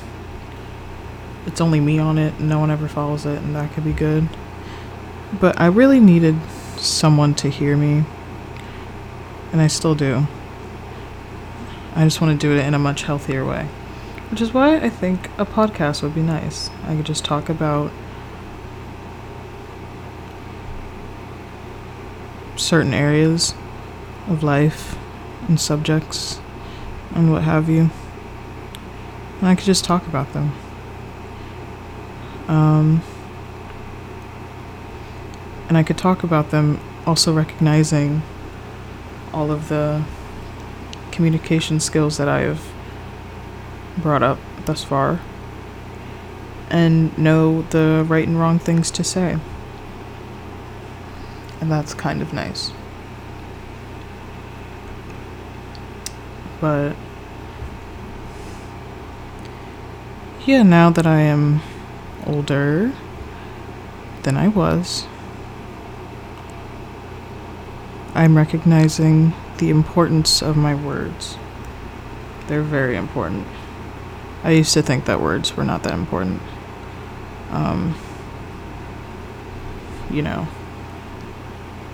it's 1.46 1.60
only 1.60 1.82
me 1.82 2.00
on 2.00 2.18
it 2.18 2.34
and 2.40 2.48
no 2.48 2.60
one 2.60 2.72
ever 2.72 2.88
follows 2.88 3.26
it, 3.26 3.40
and 3.40 3.54
that 3.58 3.74
could 3.74 3.84
be 3.84 3.92
good. 3.92 4.30
But 5.42 5.60
I 5.60 5.66
really 5.66 6.00
needed 6.00 6.38
someone 6.78 7.36
to 7.36 7.50
hear 7.50 7.76
me. 7.76 8.06
And 9.52 9.62
I 9.62 9.68
still 9.68 9.96
do. 9.96 10.28
I 11.96 12.04
just 12.04 12.22
want 12.22 12.40
to 12.40 12.48
do 12.48 12.56
it 12.56 12.66
in 12.66 12.74
a 12.74 12.80
much 12.80 13.04
healthier 13.04 13.46
way. 13.46 13.68
Which 14.32 14.42
is 14.42 14.54
why 14.54 14.78
I 14.78 14.90
think 14.90 15.30
a 15.38 15.46
podcast 15.46 16.02
would 16.02 16.16
be 16.16 16.24
nice. 16.24 16.72
I 16.86 16.96
could 16.96 17.06
just 17.06 17.24
talk 17.24 17.50
about 17.50 17.92
certain 22.56 22.94
areas 22.94 23.54
of 24.28 24.42
life 24.42 24.98
and 25.48 25.60
subjects 25.60 26.40
and 27.14 27.32
what 27.32 27.44
have 27.44 27.70
you. 27.70 27.92
And 29.40 29.50
I 29.50 29.56
could 29.56 29.66
just 29.66 29.86
talk 29.86 30.08
about 30.08 30.34
them. 30.34 30.52
Um, 32.48 33.04
and 35.68 35.78
I 35.78 35.84
could 35.84 35.98
talk 35.98 36.24
about 36.24 36.52
them 36.52 36.80
also 37.06 37.34
recognizing 37.34 38.22
all 39.34 39.52
of 39.52 39.70
the 39.70 40.04
communication 41.14 41.80
skills 41.80 42.18
that 42.18 42.28
I 42.28 42.42
have 42.42 42.62
brought 44.00 44.24
up 44.24 44.40
thus 44.66 44.84
far 44.84 45.22
and 46.72 47.16
know 47.18 47.62
the 47.70 48.04
right 48.08 48.28
and 48.28 48.40
wrong 48.40 48.58
things 48.58 48.90
to 48.92 49.04
say. 49.04 49.38
And 51.62 51.72
that's 51.72 51.94
kind 51.94 52.22
of 52.22 52.34
nice. 52.34 52.72
But 56.60 56.96
yeah, 60.46 60.64
now 60.64 60.90
that 60.90 61.06
I 61.06 61.20
am 61.20 61.62
older 62.26 62.92
than 64.24 64.36
I 64.36 64.48
was, 64.48 65.06
I'm 68.16 68.36
recognizing 68.36 69.34
the 69.58 69.70
importance 69.70 70.42
of 70.42 70.58
my 70.58 70.76
words. 70.76 71.38
They're 72.48 72.62
very 72.62 72.96
important. 72.96 73.48
I 74.44 74.52
used 74.52 74.74
to 74.74 74.82
think 74.82 75.06
that 75.06 75.22
words 75.22 75.56
were 75.56 75.64
not 75.64 75.84
that 75.84 75.94
important. 75.94 76.42
Um, 77.50 77.96
you 80.12 80.22
know, 80.22 80.48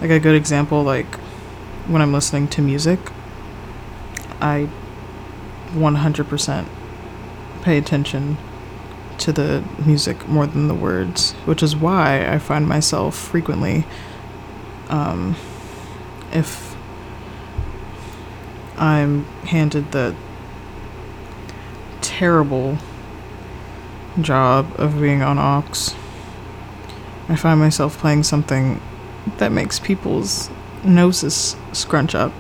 like 0.02 0.10
a 0.10 0.20
good 0.20 0.36
example, 0.36 0.84
like 0.84 1.16
when 1.88 2.02
I'm 2.02 2.14
listening 2.14 2.48
to 2.50 2.62
music, 2.62 3.00
I 4.42 4.70
100% 5.74 6.68
pay 7.62 7.78
attention 7.78 8.38
to 9.20 9.32
the 9.34 9.64
music 9.86 10.28
more 10.28 10.48
than 10.48 10.68
the 10.68 10.74
words, 10.74 11.34
which 11.46 11.62
is 11.62 11.76
why 11.76 12.26
I 12.28 12.40
find 12.40 12.68
myself 12.68 13.16
frequently 13.16 13.86
um, 14.90 15.36
if 16.32 16.69
I'm 18.80 19.26
handed 19.44 19.92
the 19.92 20.16
terrible 22.02 22.78
job 24.22 24.74
of 24.78 25.00
being 25.00 25.22
on 25.22 25.38
aux, 25.38 25.96
I 27.30 27.36
find 27.36 27.60
myself 27.60 27.98
playing 27.98 28.24
something 28.24 28.82
that 29.38 29.52
makes 29.52 29.80
people's 29.80 30.50
noses 30.84 31.56
scrunch 31.72 32.16
up. 32.16 32.34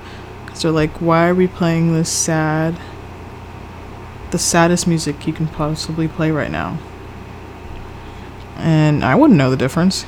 Because 0.45 0.63
they're 0.63 0.71
like, 0.71 0.99
why 0.99 1.29
are 1.29 1.35
we 1.35 1.47
playing 1.47 1.93
this 1.93 2.11
sad, 2.11 2.75
the 4.31 4.39
saddest 4.39 4.87
music 4.87 5.27
you 5.27 5.33
can 5.33 5.47
possibly 5.47 6.07
play 6.07 6.31
right 6.31 6.49
now? 6.49 6.79
And 8.57 9.05
I 9.05 9.15
wouldn't 9.15 9.37
know 9.37 9.51
the 9.51 9.57
difference. 9.57 10.05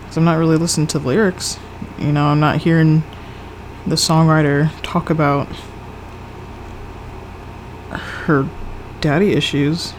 Because 0.00 0.16
I'm 0.16 0.24
not 0.24 0.38
really 0.38 0.56
listening 0.56 0.86
to 0.88 0.98
the 0.98 1.08
lyrics. 1.08 1.58
You 1.98 2.12
know, 2.12 2.26
I'm 2.26 2.40
not 2.40 2.58
hearing 2.58 3.02
the 3.88 3.96
songwriter 3.96 4.70
talk 4.82 5.10
about 5.10 5.48
her 7.90 8.48
daddy 9.00 9.32
issues. 9.32 9.94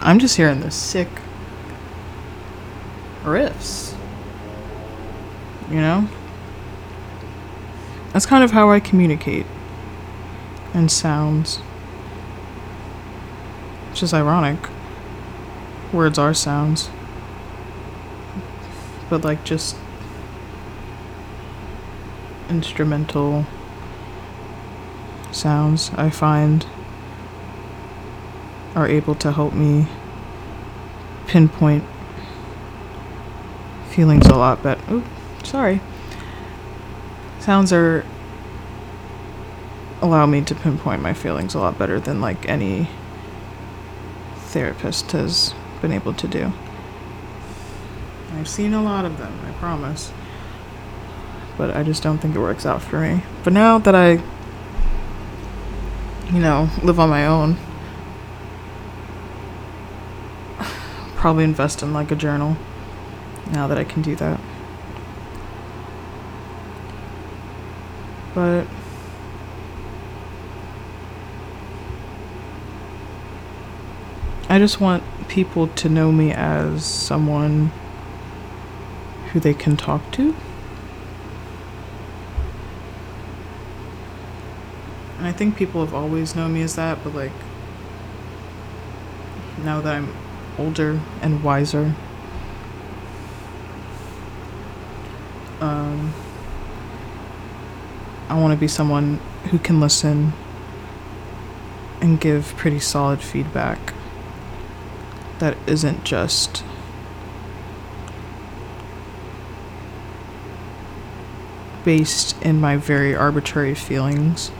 I'm 0.00 0.18
just 0.18 0.36
hearing 0.36 0.60
the 0.60 0.70
sick 0.70 1.08
riffs. 3.22 3.94
You 5.70 5.80
know? 5.80 6.08
That's 8.12 8.26
kind 8.26 8.42
of 8.42 8.50
how 8.50 8.70
I 8.70 8.80
communicate. 8.80 9.46
And 10.74 10.90
sounds. 10.90 11.58
Which 13.90 14.02
is 14.02 14.12
ironic. 14.12 14.58
Words 15.92 16.18
are 16.18 16.34
sounds. 16.34 16.90
But, 19.08 19.24
like, 19.24 19.44
just 19.44 19.76
instrumental 22.50 23.46
sounds 25.32 25.90
I 25.94 26.10
find 26.10 26.66
are 28.74 28.86
able 28.86 29.14
to 29.16 29.32
help 29.32 29.52
me 29.52 29.86
pinpoint 31.26 31.84
feelings 33.88 34.26
a 34.26 34.34
lot 34.34 34.62
better. 34.62 34.80
Ooh, 34.92 35.04
sorry. 35.42 35.80
Sounds 37.38 37.72
are 37.72 38.04
allow 40.02 40.26
me 40.26 40.42
to 40.42 40.54
pinpoint 40.54 41.02
my 41.02 41.12
feelings 41.12 41.54
a 41.54 41.58
lot 41.58 41.78
better 41.78 42.00
than 42.00 42.20
like 42.20 42.48
any 42.48 42.88
therapist 44.36 45.12
has 45.12 45.54
been 45.82 45.92
able 45.92 46.14
to 46.14 46.26
do. 46.26 46.52
I've 48.34 48.48
seen 48.48 48.72
a 48.72 48.82
lot 48.82 49.04
of 49.04 49.18
them, 49.18 49.38
I 49.46 49.52
promise. 49.52 50.12
But 51.60 51.76
I 51.76 51.82
just 51.82 52.02
don't 52.02 52.16
think 52.16 52.34
it 52.34 52.38
works 52.38 52.64
out 52.64 52.80
for 52.80 52.98
me. 52.98 53.22
But 53.44 53.52
now 53.52 53.76
that 53.80 53.94
I, 53.94 54.12
you 56.32 56.38
know, 56.38 56.70
live 56.82 56.98
on 56.98 57.10
my 57.10 57.26
own, 57.26 57.58
probably 61.16 61.44
invest 61.44 61.82
in 61.82 61.92
like 61.92 62.10
a 62.10 62.16
journal 62.16 62.56
now 63.50 63.66
that 63.66 63.76
I 63.76 63.84
can 63.84 64.00
do 64.00 64.16
that. 64.16 64.40
But 68.34 68.66
I 74.48 74.58
just 74.58 74.80
want 74.80 75.04
people 75.28 75.68
to 75.68 75.90
know 75.90 76.10
me 76.10 76.32
as 76.32 76.86
someone 76.86 77.70
who 79.32 79.40
they 79.40 79.52
can 79.52 79.76
talk 79.76 80.10
to. 80.12 80.34
I 85.30 85.32
think 85.32 85.56
people 85.56 85.84
have 85.84 85.94
always 85.94 86.34
known 86.34 86.54
me 86.54 86.62
as 86.62 86.74
that, 86.74 87.04
but 87.04 87.14
like 87.14 87.30
now 89.62 89.80
that 89.80 89.94
I'm 89.94 90.12
older 90.58 91.00
and 91.22 91.44
wiser, 91.44 91.94
um, 95.60 96.12
I 98.28 98.40
want 98.40 98.52
to 98.52 98.58
be 98.58 98.66
someone 98.66 99.20
who 99.52 99.60
can 99.60 99.78
listen 99.78 100.32
and 102.00 102.20
give 102.20 102.56
pretty 102.56 102.80
solid 102.80 103.20
feedback 103.20 103.94
that 105.38 105.56
isn't 105.68 106.02
just 106.02 106.64
based 111.84 112.36
in 112.42 112.60
my 112.60 112.76
very 112.76 113.14
arbitrary 113.14 113.76
feelings. 113.76 114.50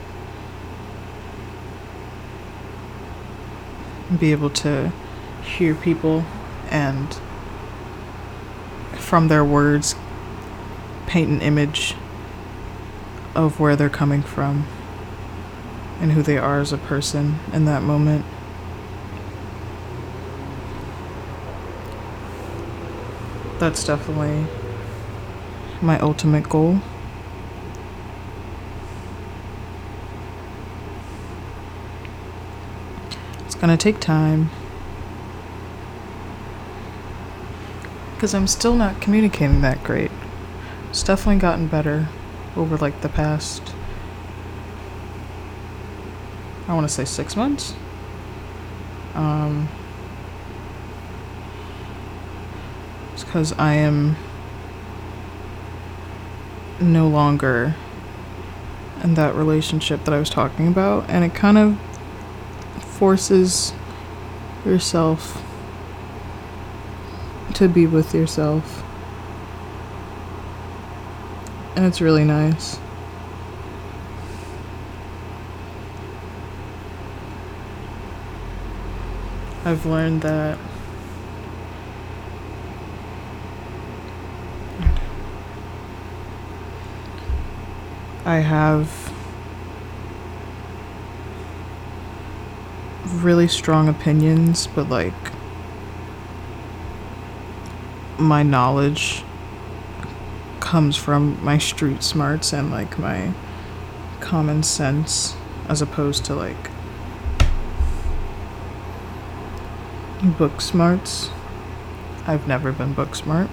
Be 4.17 4.31
able 4.31 4.49
to 4.49 4.91
hear 5.43 5.73
people 5.73 6.25
and 6.69 7.17
from 8.93 9.27
their 9.27 9.43
words 9.43 9.95
paint 11.07 11.29
an 11.29 11.41
image 11.41 11.95
of 13.35 13.59
where 13.59 13.75
they're 13.75 13.89
coming 13.89 14.21
from 14.21 14.67
and 15.99 16.11
who 16.11 16.21
they 16.21 16.37
are 16.37 16.59
as 16.59 16.73
a 16.73 16.77
person 16.77 17.39
in 17.53 17.65
that 17.65 17.83
moment. 17.83 18.25
that's 23.61 23.85
definitely 23.85 24.47
my 25.83 25.99
ultimate 25.99 26.49
goal. 26.49 26.81
It's 33.61 33.67
gonna 33.67 33.77
take 33.77 33.99
time. 33.99 34.49
Because 38.15 38.33
I'm 38.33 38.47
still 38.47 38.73
not 38.73 38.99
communicating 38.99 39.61
that 39.61 39.83
great. 39.83 40.09
It's 40.89 41.03
definitely 41.03 41.39
gotten 41.39 41.67
better 41.67 42.07
over 42.57 42.75
like 42.75 43.01
the 43.01 43.09
past, 43.09 43.75
I 46.67 46.73
wanna 46.73 46.89
say 46.89 47.05
six 47.05 47.35
months. 47.35 47.75
Um, 49.13 49.69
it's 53.13 53.23
because 53.23 53.53
I 53.59 53.75
am 53.75 54.15
no 56.79 57.07
longer 57.07 57.75
in 59.03 59.13
that 59.13 59.35
relationship 59.35 60.03
that 60.05 60.15
I 60.15 60.17
was 60.17 60.31
talking 60.31 60.67
about, 60.67 61.07
and 61.07 61.23
it 61.23 61.35
kind 61.35 61.59
of 61.59 61.77
forces 63.01 63.73
yourself 64.63 65.43
to 67.51 67.67
be 67.67 67.87
with 67.87 68.13
yourself. 68.13 68.83
And 71.75 71.83
it's 71.87 71.99
really 71.99 72.23
nice. 72.23 72.77
I've 79.65 79.83
learned 79.87 80.21
that 80.21 80.59
I 88.25 88.35
have 88.41 89.10
really 93.13 93.47
strong 93.47 93.87
opinions, 93.87 94.67
but 94.67 94.89
like 94.89 95.13
my 98.17 98.43
knowledge 98.43 99.23
comes 100.59 100.95
from 100.95 101.43
my 101.43 101.57
street 101.57 102.03
smarts 102.03 102.53
and 102.53 102.71
like 102.71 102.97
my 102.97 103.33
common 104.19 104.63
sense 104.63 105.35
as 105.67 105.81
opposed 105.81 106.23
to 106.25 106.35
like 106.35 106.69
book 110.37 110.61
smarts. 110.61 111.29
I've 112.27 112.47
never 112.47 112.71
been 112.71 112.93
book 112.93 113.15
smart. 113.15 113.49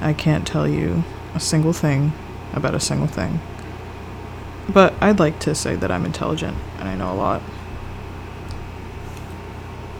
I 0.00 0.12
can't 0.12 0.46
tell 0.46 0.66
you 0.66 1.04
a 1.34 1.40
single 1.40 1.72
thing 1.72 2.12
about 2.52 2.74
a 2.74 2.80
single 2.80 3.06
thing. 3.06 3.40
But 4.68 4.94
I'd 5.00 5.20
like 5.20 5.38
to 5.40 5.54
say 5.54 5.76
that 5.76 5.90
I'm 5.90 6.04
intelligent 6.04 6.56
and 6.78 6.88
I 6.88 6.96
know 6.96 7.12
a 7.12 7.14
lot. 7.14 7.42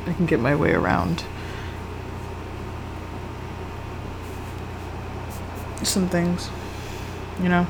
I 0.06 0.12
can 0.12 0.26
get 0.26 0.40
my 0.40 0.54
way 0.54 0.72
around 0.72 1.24
some 5.82 6.08
things, 6.08 6.50
you 7.42 7.48
know? 7.48 7.66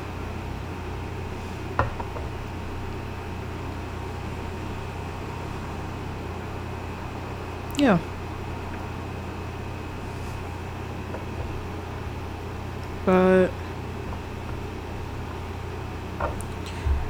Yeah. 7.77 7.99
But 13.05 13.51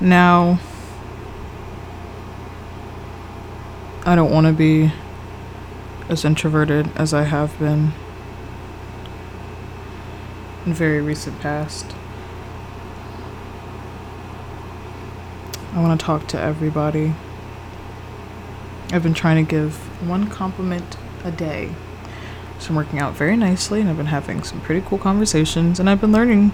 Now, 0.05 0.59
I 4.05 4.13
don't 4.15 4.29
want 4.29 4.45
to 4.45 4.53
be 4.53 4.91
as 6.09 6.23
introverted 6.23 6.89
as 6.95 7.13
I 7.13 7.23
have 7.23 7.57
been 7.59 7.91
in 10.65 10.73
very 10.73 11.01
recent 11.01 11.39
past. 11.39 11.95
I 15.73 15.81
want 15.81 15.99
to 15.99 16.05
talk 16.05 16.27
to 16.27 16.39
everybody. 16.39 17.13
I've 18.91 19.03
been 19.03 19.13
trying 19.13 19.43
to 19.43 19.49
give 19.49 19.75
one 20.07 20.29
compliment 20.29 20.97
a 21.23 21.31
day. 21.31 21.73
So 22.59 22.69
I'm 22.69 22.75
working 22.75 22.99
out 22.99 23.13
very 23.13 23.35
nicely 23.35 23.81
and 23.81 23.89
I've 23.89 23.97
been 23.97 24.05
having 24.05 24.43
some 24.43 24.61
pretty 24.61 24.85
cool 24.87 24.97
conversations 24.97 25.79
and 25.79 25.89
I've 25.89 25.99
been 25.99 26.11
learning 26.11 26.53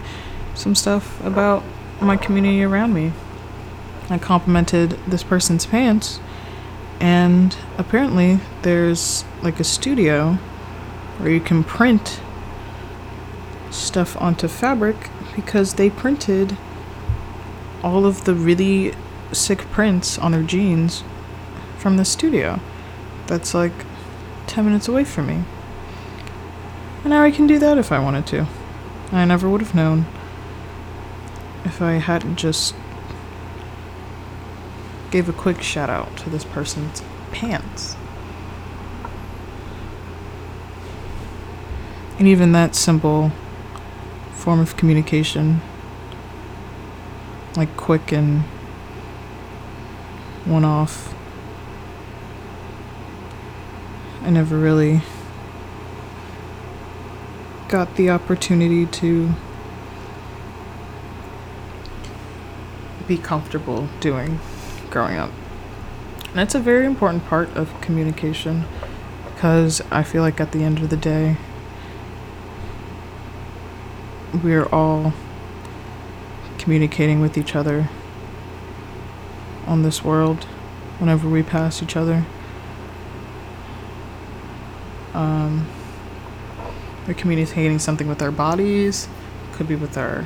some 0.55 0.75
stuff 0.75 1.23
about 1.23 1.63
my 2.01 2.17
community 2.17 2.63
around 2.63 2.93
me. 2.93 3.13
I 4.09 4.17
complimented 4.17 4.91
this 5.07 5.23
person's 5.23 5.65
pants, 5.65 6.19
and 7.01 7.57
apparently 7.79 8.39
there's 8.61 9.25
like 9.41 9.59
a 9.59 9.63
studio 9.63 10.33
where 11.17 11.31
you 11.31 11.41
can 11.41 11.63
print 11.63 12.21
stuff 13.71 14.15
onto 14.21 14.47
fabric 14.47 15.09
because 15.35 15.73
they 15.73 15.89
printed 15.89 16.55
all 17.83 18.05
of 18.05 18.25
the 18.25 18.35
really 18.35 18.93
sick 19.31 19.59
prints 19.71 20.19
on 20.19 20.31
their 20.31 20.43
jeans 20.43 21.03
from 21.79 21.97
the 21.97 22.05
studio. 22.05 22.59
That's 23.25 23.55
like 23.55 23.73
10 24.45 24.65
minutes 24.65 24.87
away 24.87 25.03
from 25.03 25.25
me. 25.27 25.43
And 27.03 27.09
now 27.09 27.23
I 27.23 27.31
can 27.31 27.47
do 27.47 27.57
that 27.57 27.79
if 27.79 27.91
I 27.91 27.97
wanted 27.97 28.27
to. 28.27 28.45
I 29.11 29.25
never 29.25 29.49
would 29.49 29.61
have 29.61 29.73
known 29.73 30.05
if 31.65 31.81
I 31.81 31.93
hadn't 31.93 32.35
just 32.35 32.75
gave 35.11 35.27
a 35.27 35.33
quick 35.33 35.61
shout 35.61 35.89
out 35.89 36.15
to 36.17 36.29
this 36.29 36.45
person's 36.45 37.03
pants. 37.31 37.97
And 42.17 42.27
even 42.27 42.53
that 42.53 42.75
simple 42.75 43.31
form 44.31 44.59
of 44.59 44.77
communication, 44.77 45.59
like 47.57 47.75
quick 47.75 48.11
and 48.13 48.41
one 50.45 50.63
off, 50.63 51.13
I 54.21 54.29
never 54.29 54.57
really 54.57 55.01
got 57.67 57.95
the 57.95 58.09
opportunity 58.09 58.85
to 58.85 59.31
be 63.07 63.17
comfortable 63.17 63.89
doing 63.99 64.39
growing 64.91 65.17
up. 65.17 65.31
And 66.31 66.39
it's 66.39 66.53
a 66.53 66.59
very 66.59 66.85
important 66.85 67.25
part 67.25 67.49
of 67.57 67.79
communication 67.81 68.65
because 69.25 69.81
I 69.89 70.03
feel 70.03 70.21
like 70.21 70.39
at 70.39 70.51
the 70.51 70.63
end 70.63 70.79
of 70.79 70.89
the 70.89 70.97
day, 70.97 71.37
we're 74.43 74.67
all 74.67 75.13
communicating 76.57 77.19
with 77.19 77.37
each 77.37 77.55
other 77.55 77.89
on 79.65 79.81
this 79.81 80.03
world 80.03 80.43
whenever 80.99 81.27
we 81.27 81.41
pass 81.41 81.81
each 81.81 81.97
other. 81.97 82.23
Um, 85.13 85.67
we're 87.07 87.13
communicating 87.15 87.79
something 87.79 88.07
with 88.07 88.21
our 88.21 88.31
bodies, 88.31 89.07
could 89.53 89.67
be 89.67 89.75
with 89.75 89.97
our, 89.97 90.25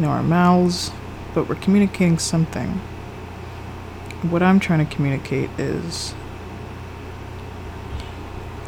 you 0.00 0.06
know, 0.06 0.12
our 0.12 0.22
mouths, 0.22 0.90
but 1.34 1.46
we're 1.46 1.56
communicating 1.56 2.18
something. 2.18 2.68
What 4.30 4.42
I'm 4.42 4.58
trying 4.58 4.86
to 4.86 4.94
communicate 4.94 5.50
is 5.58 6.14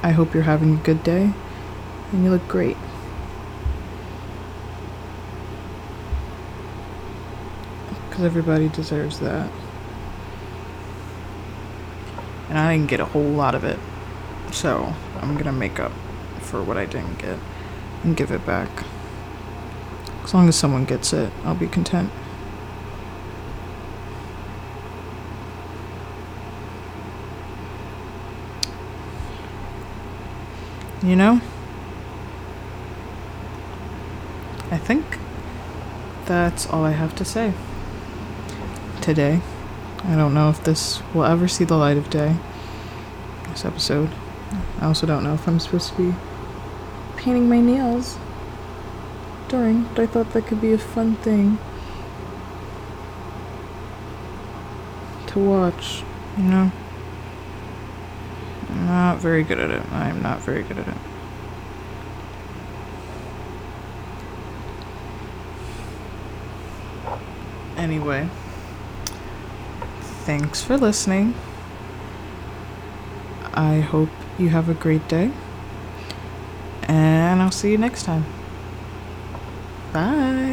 I 0.02 0.10
hope 0.10 0.34
you're 0.34 0.42
having 0.42 0.74
a 0.74 0.82
good 0.82 1.02
day 1.02 1.32
and 2.12 2.22
you 2.22 2.30
look 2.30 2.46
great. 2.48 2.76
Because 8.10 8.24
everybody 8.24 8.68
deserves 8.68 9.18
that. 9.20 9.50
And 12.50 12.58
I 12.58 12.76
didn't 12.76 12.90
get 12.90 13.00
a 13.00 13.06
whole 13.06 13.22
lot 13.22 13.54
of 13.54 13.64
it. 13.64 13.78
So 14.50 14.92
I'm 15.22 15.32
going 15.32 15.46
to 15.46 15.52
make 15.52 15.80
up 15.80 15.92
for 16.40 16.62
what 16.62 16.76
I 16.76 16.84
didn't 16.84 17.20
get 17.20 17.38
and 18.02 18.14
give 18.14 18.30
it 18.30 18.44
back. 18.44 18.84
As 20.32 20.34
long 20.34 20.48
as 20.48 20.56
someone 20.56 20.86
gets 20.86 21.12
it, 21.12 21.30
I'll 21.44 21.54
be 21.54 21.66
content. 21.66 22.10
You 31.02 31.16
know? 31.16 31.42
I 34.70 34.78
think 34.78 35.18
that's 36.24 36.66
all 36.66 36.84
I 36.84 36.92
have 36.92 37.14
to 37.16 37.26
say 37.26 37.52
today. 39.02 39.42
I 40.04 40.16
don't 40.16 40.32
know 40.32 40.48
if 40.48 40.64
this 40.64 41.02
will 41.12 41.24
ever 41.24 41.46
see 41.46 41.64
the 41.64 41.76
light 41.76 41.98
of 41.98 42.08
day, 42.08 42.36
this 43.50 43.66
episode. 43.66 44.08
I 44.80 44.86
also 44.86 45.06
don't 45.06 45.24
know 45.24 45.34
if 45.34 45.46
I'm 45.46 45.60
supposed 45.60 45.90
to 45.90 45.96
be 46.10 46.18
painting 47.18 47.50
my 47.50 47.60
nails 47.60 48.16
during, 49.52 49.82
but 49.94 50.00
I 50.00 50.06
thought 50.06 50.32
that 50.32 50.46
could 50.46 50.62
be 50.62 50.72
a 50.72 50.78
fun 50.78 51.14
thing 51.16 51.58
to 55.26 55.38
watch, 55.38 56.02
you 56.38 56.44
know? 56.44 56.72
I'm 58.70 58.86
not 58.86 59.18
very 59.18 59.42
good 59.42 59.60
at 59.60 59.70
it. 59.70 59.84
I'm 59.92 60.22
not 60.22 60.40
very 60.40 60.62
good 60.62 60.78
at 60.78 60.88
it. 60.88 60.96
Anyway, 67.76 68.30
thanks 70.24 70.62
for 70.62 70.78
listening. 70.78 71.34
I 73.52 73.80
hope 73.80 74.08
you 74.38 74.48
have 74.48 74.70
a 74.70 74.74
great 74.74 75.06
day. 75.08 75.30
And 76.84 77.42
I'll 77.42 77.50
see 77.50 77.70
you 77.70 77.76
next 77.76 78.04
time. 78.04 78.24
Bye. 79.92 80.51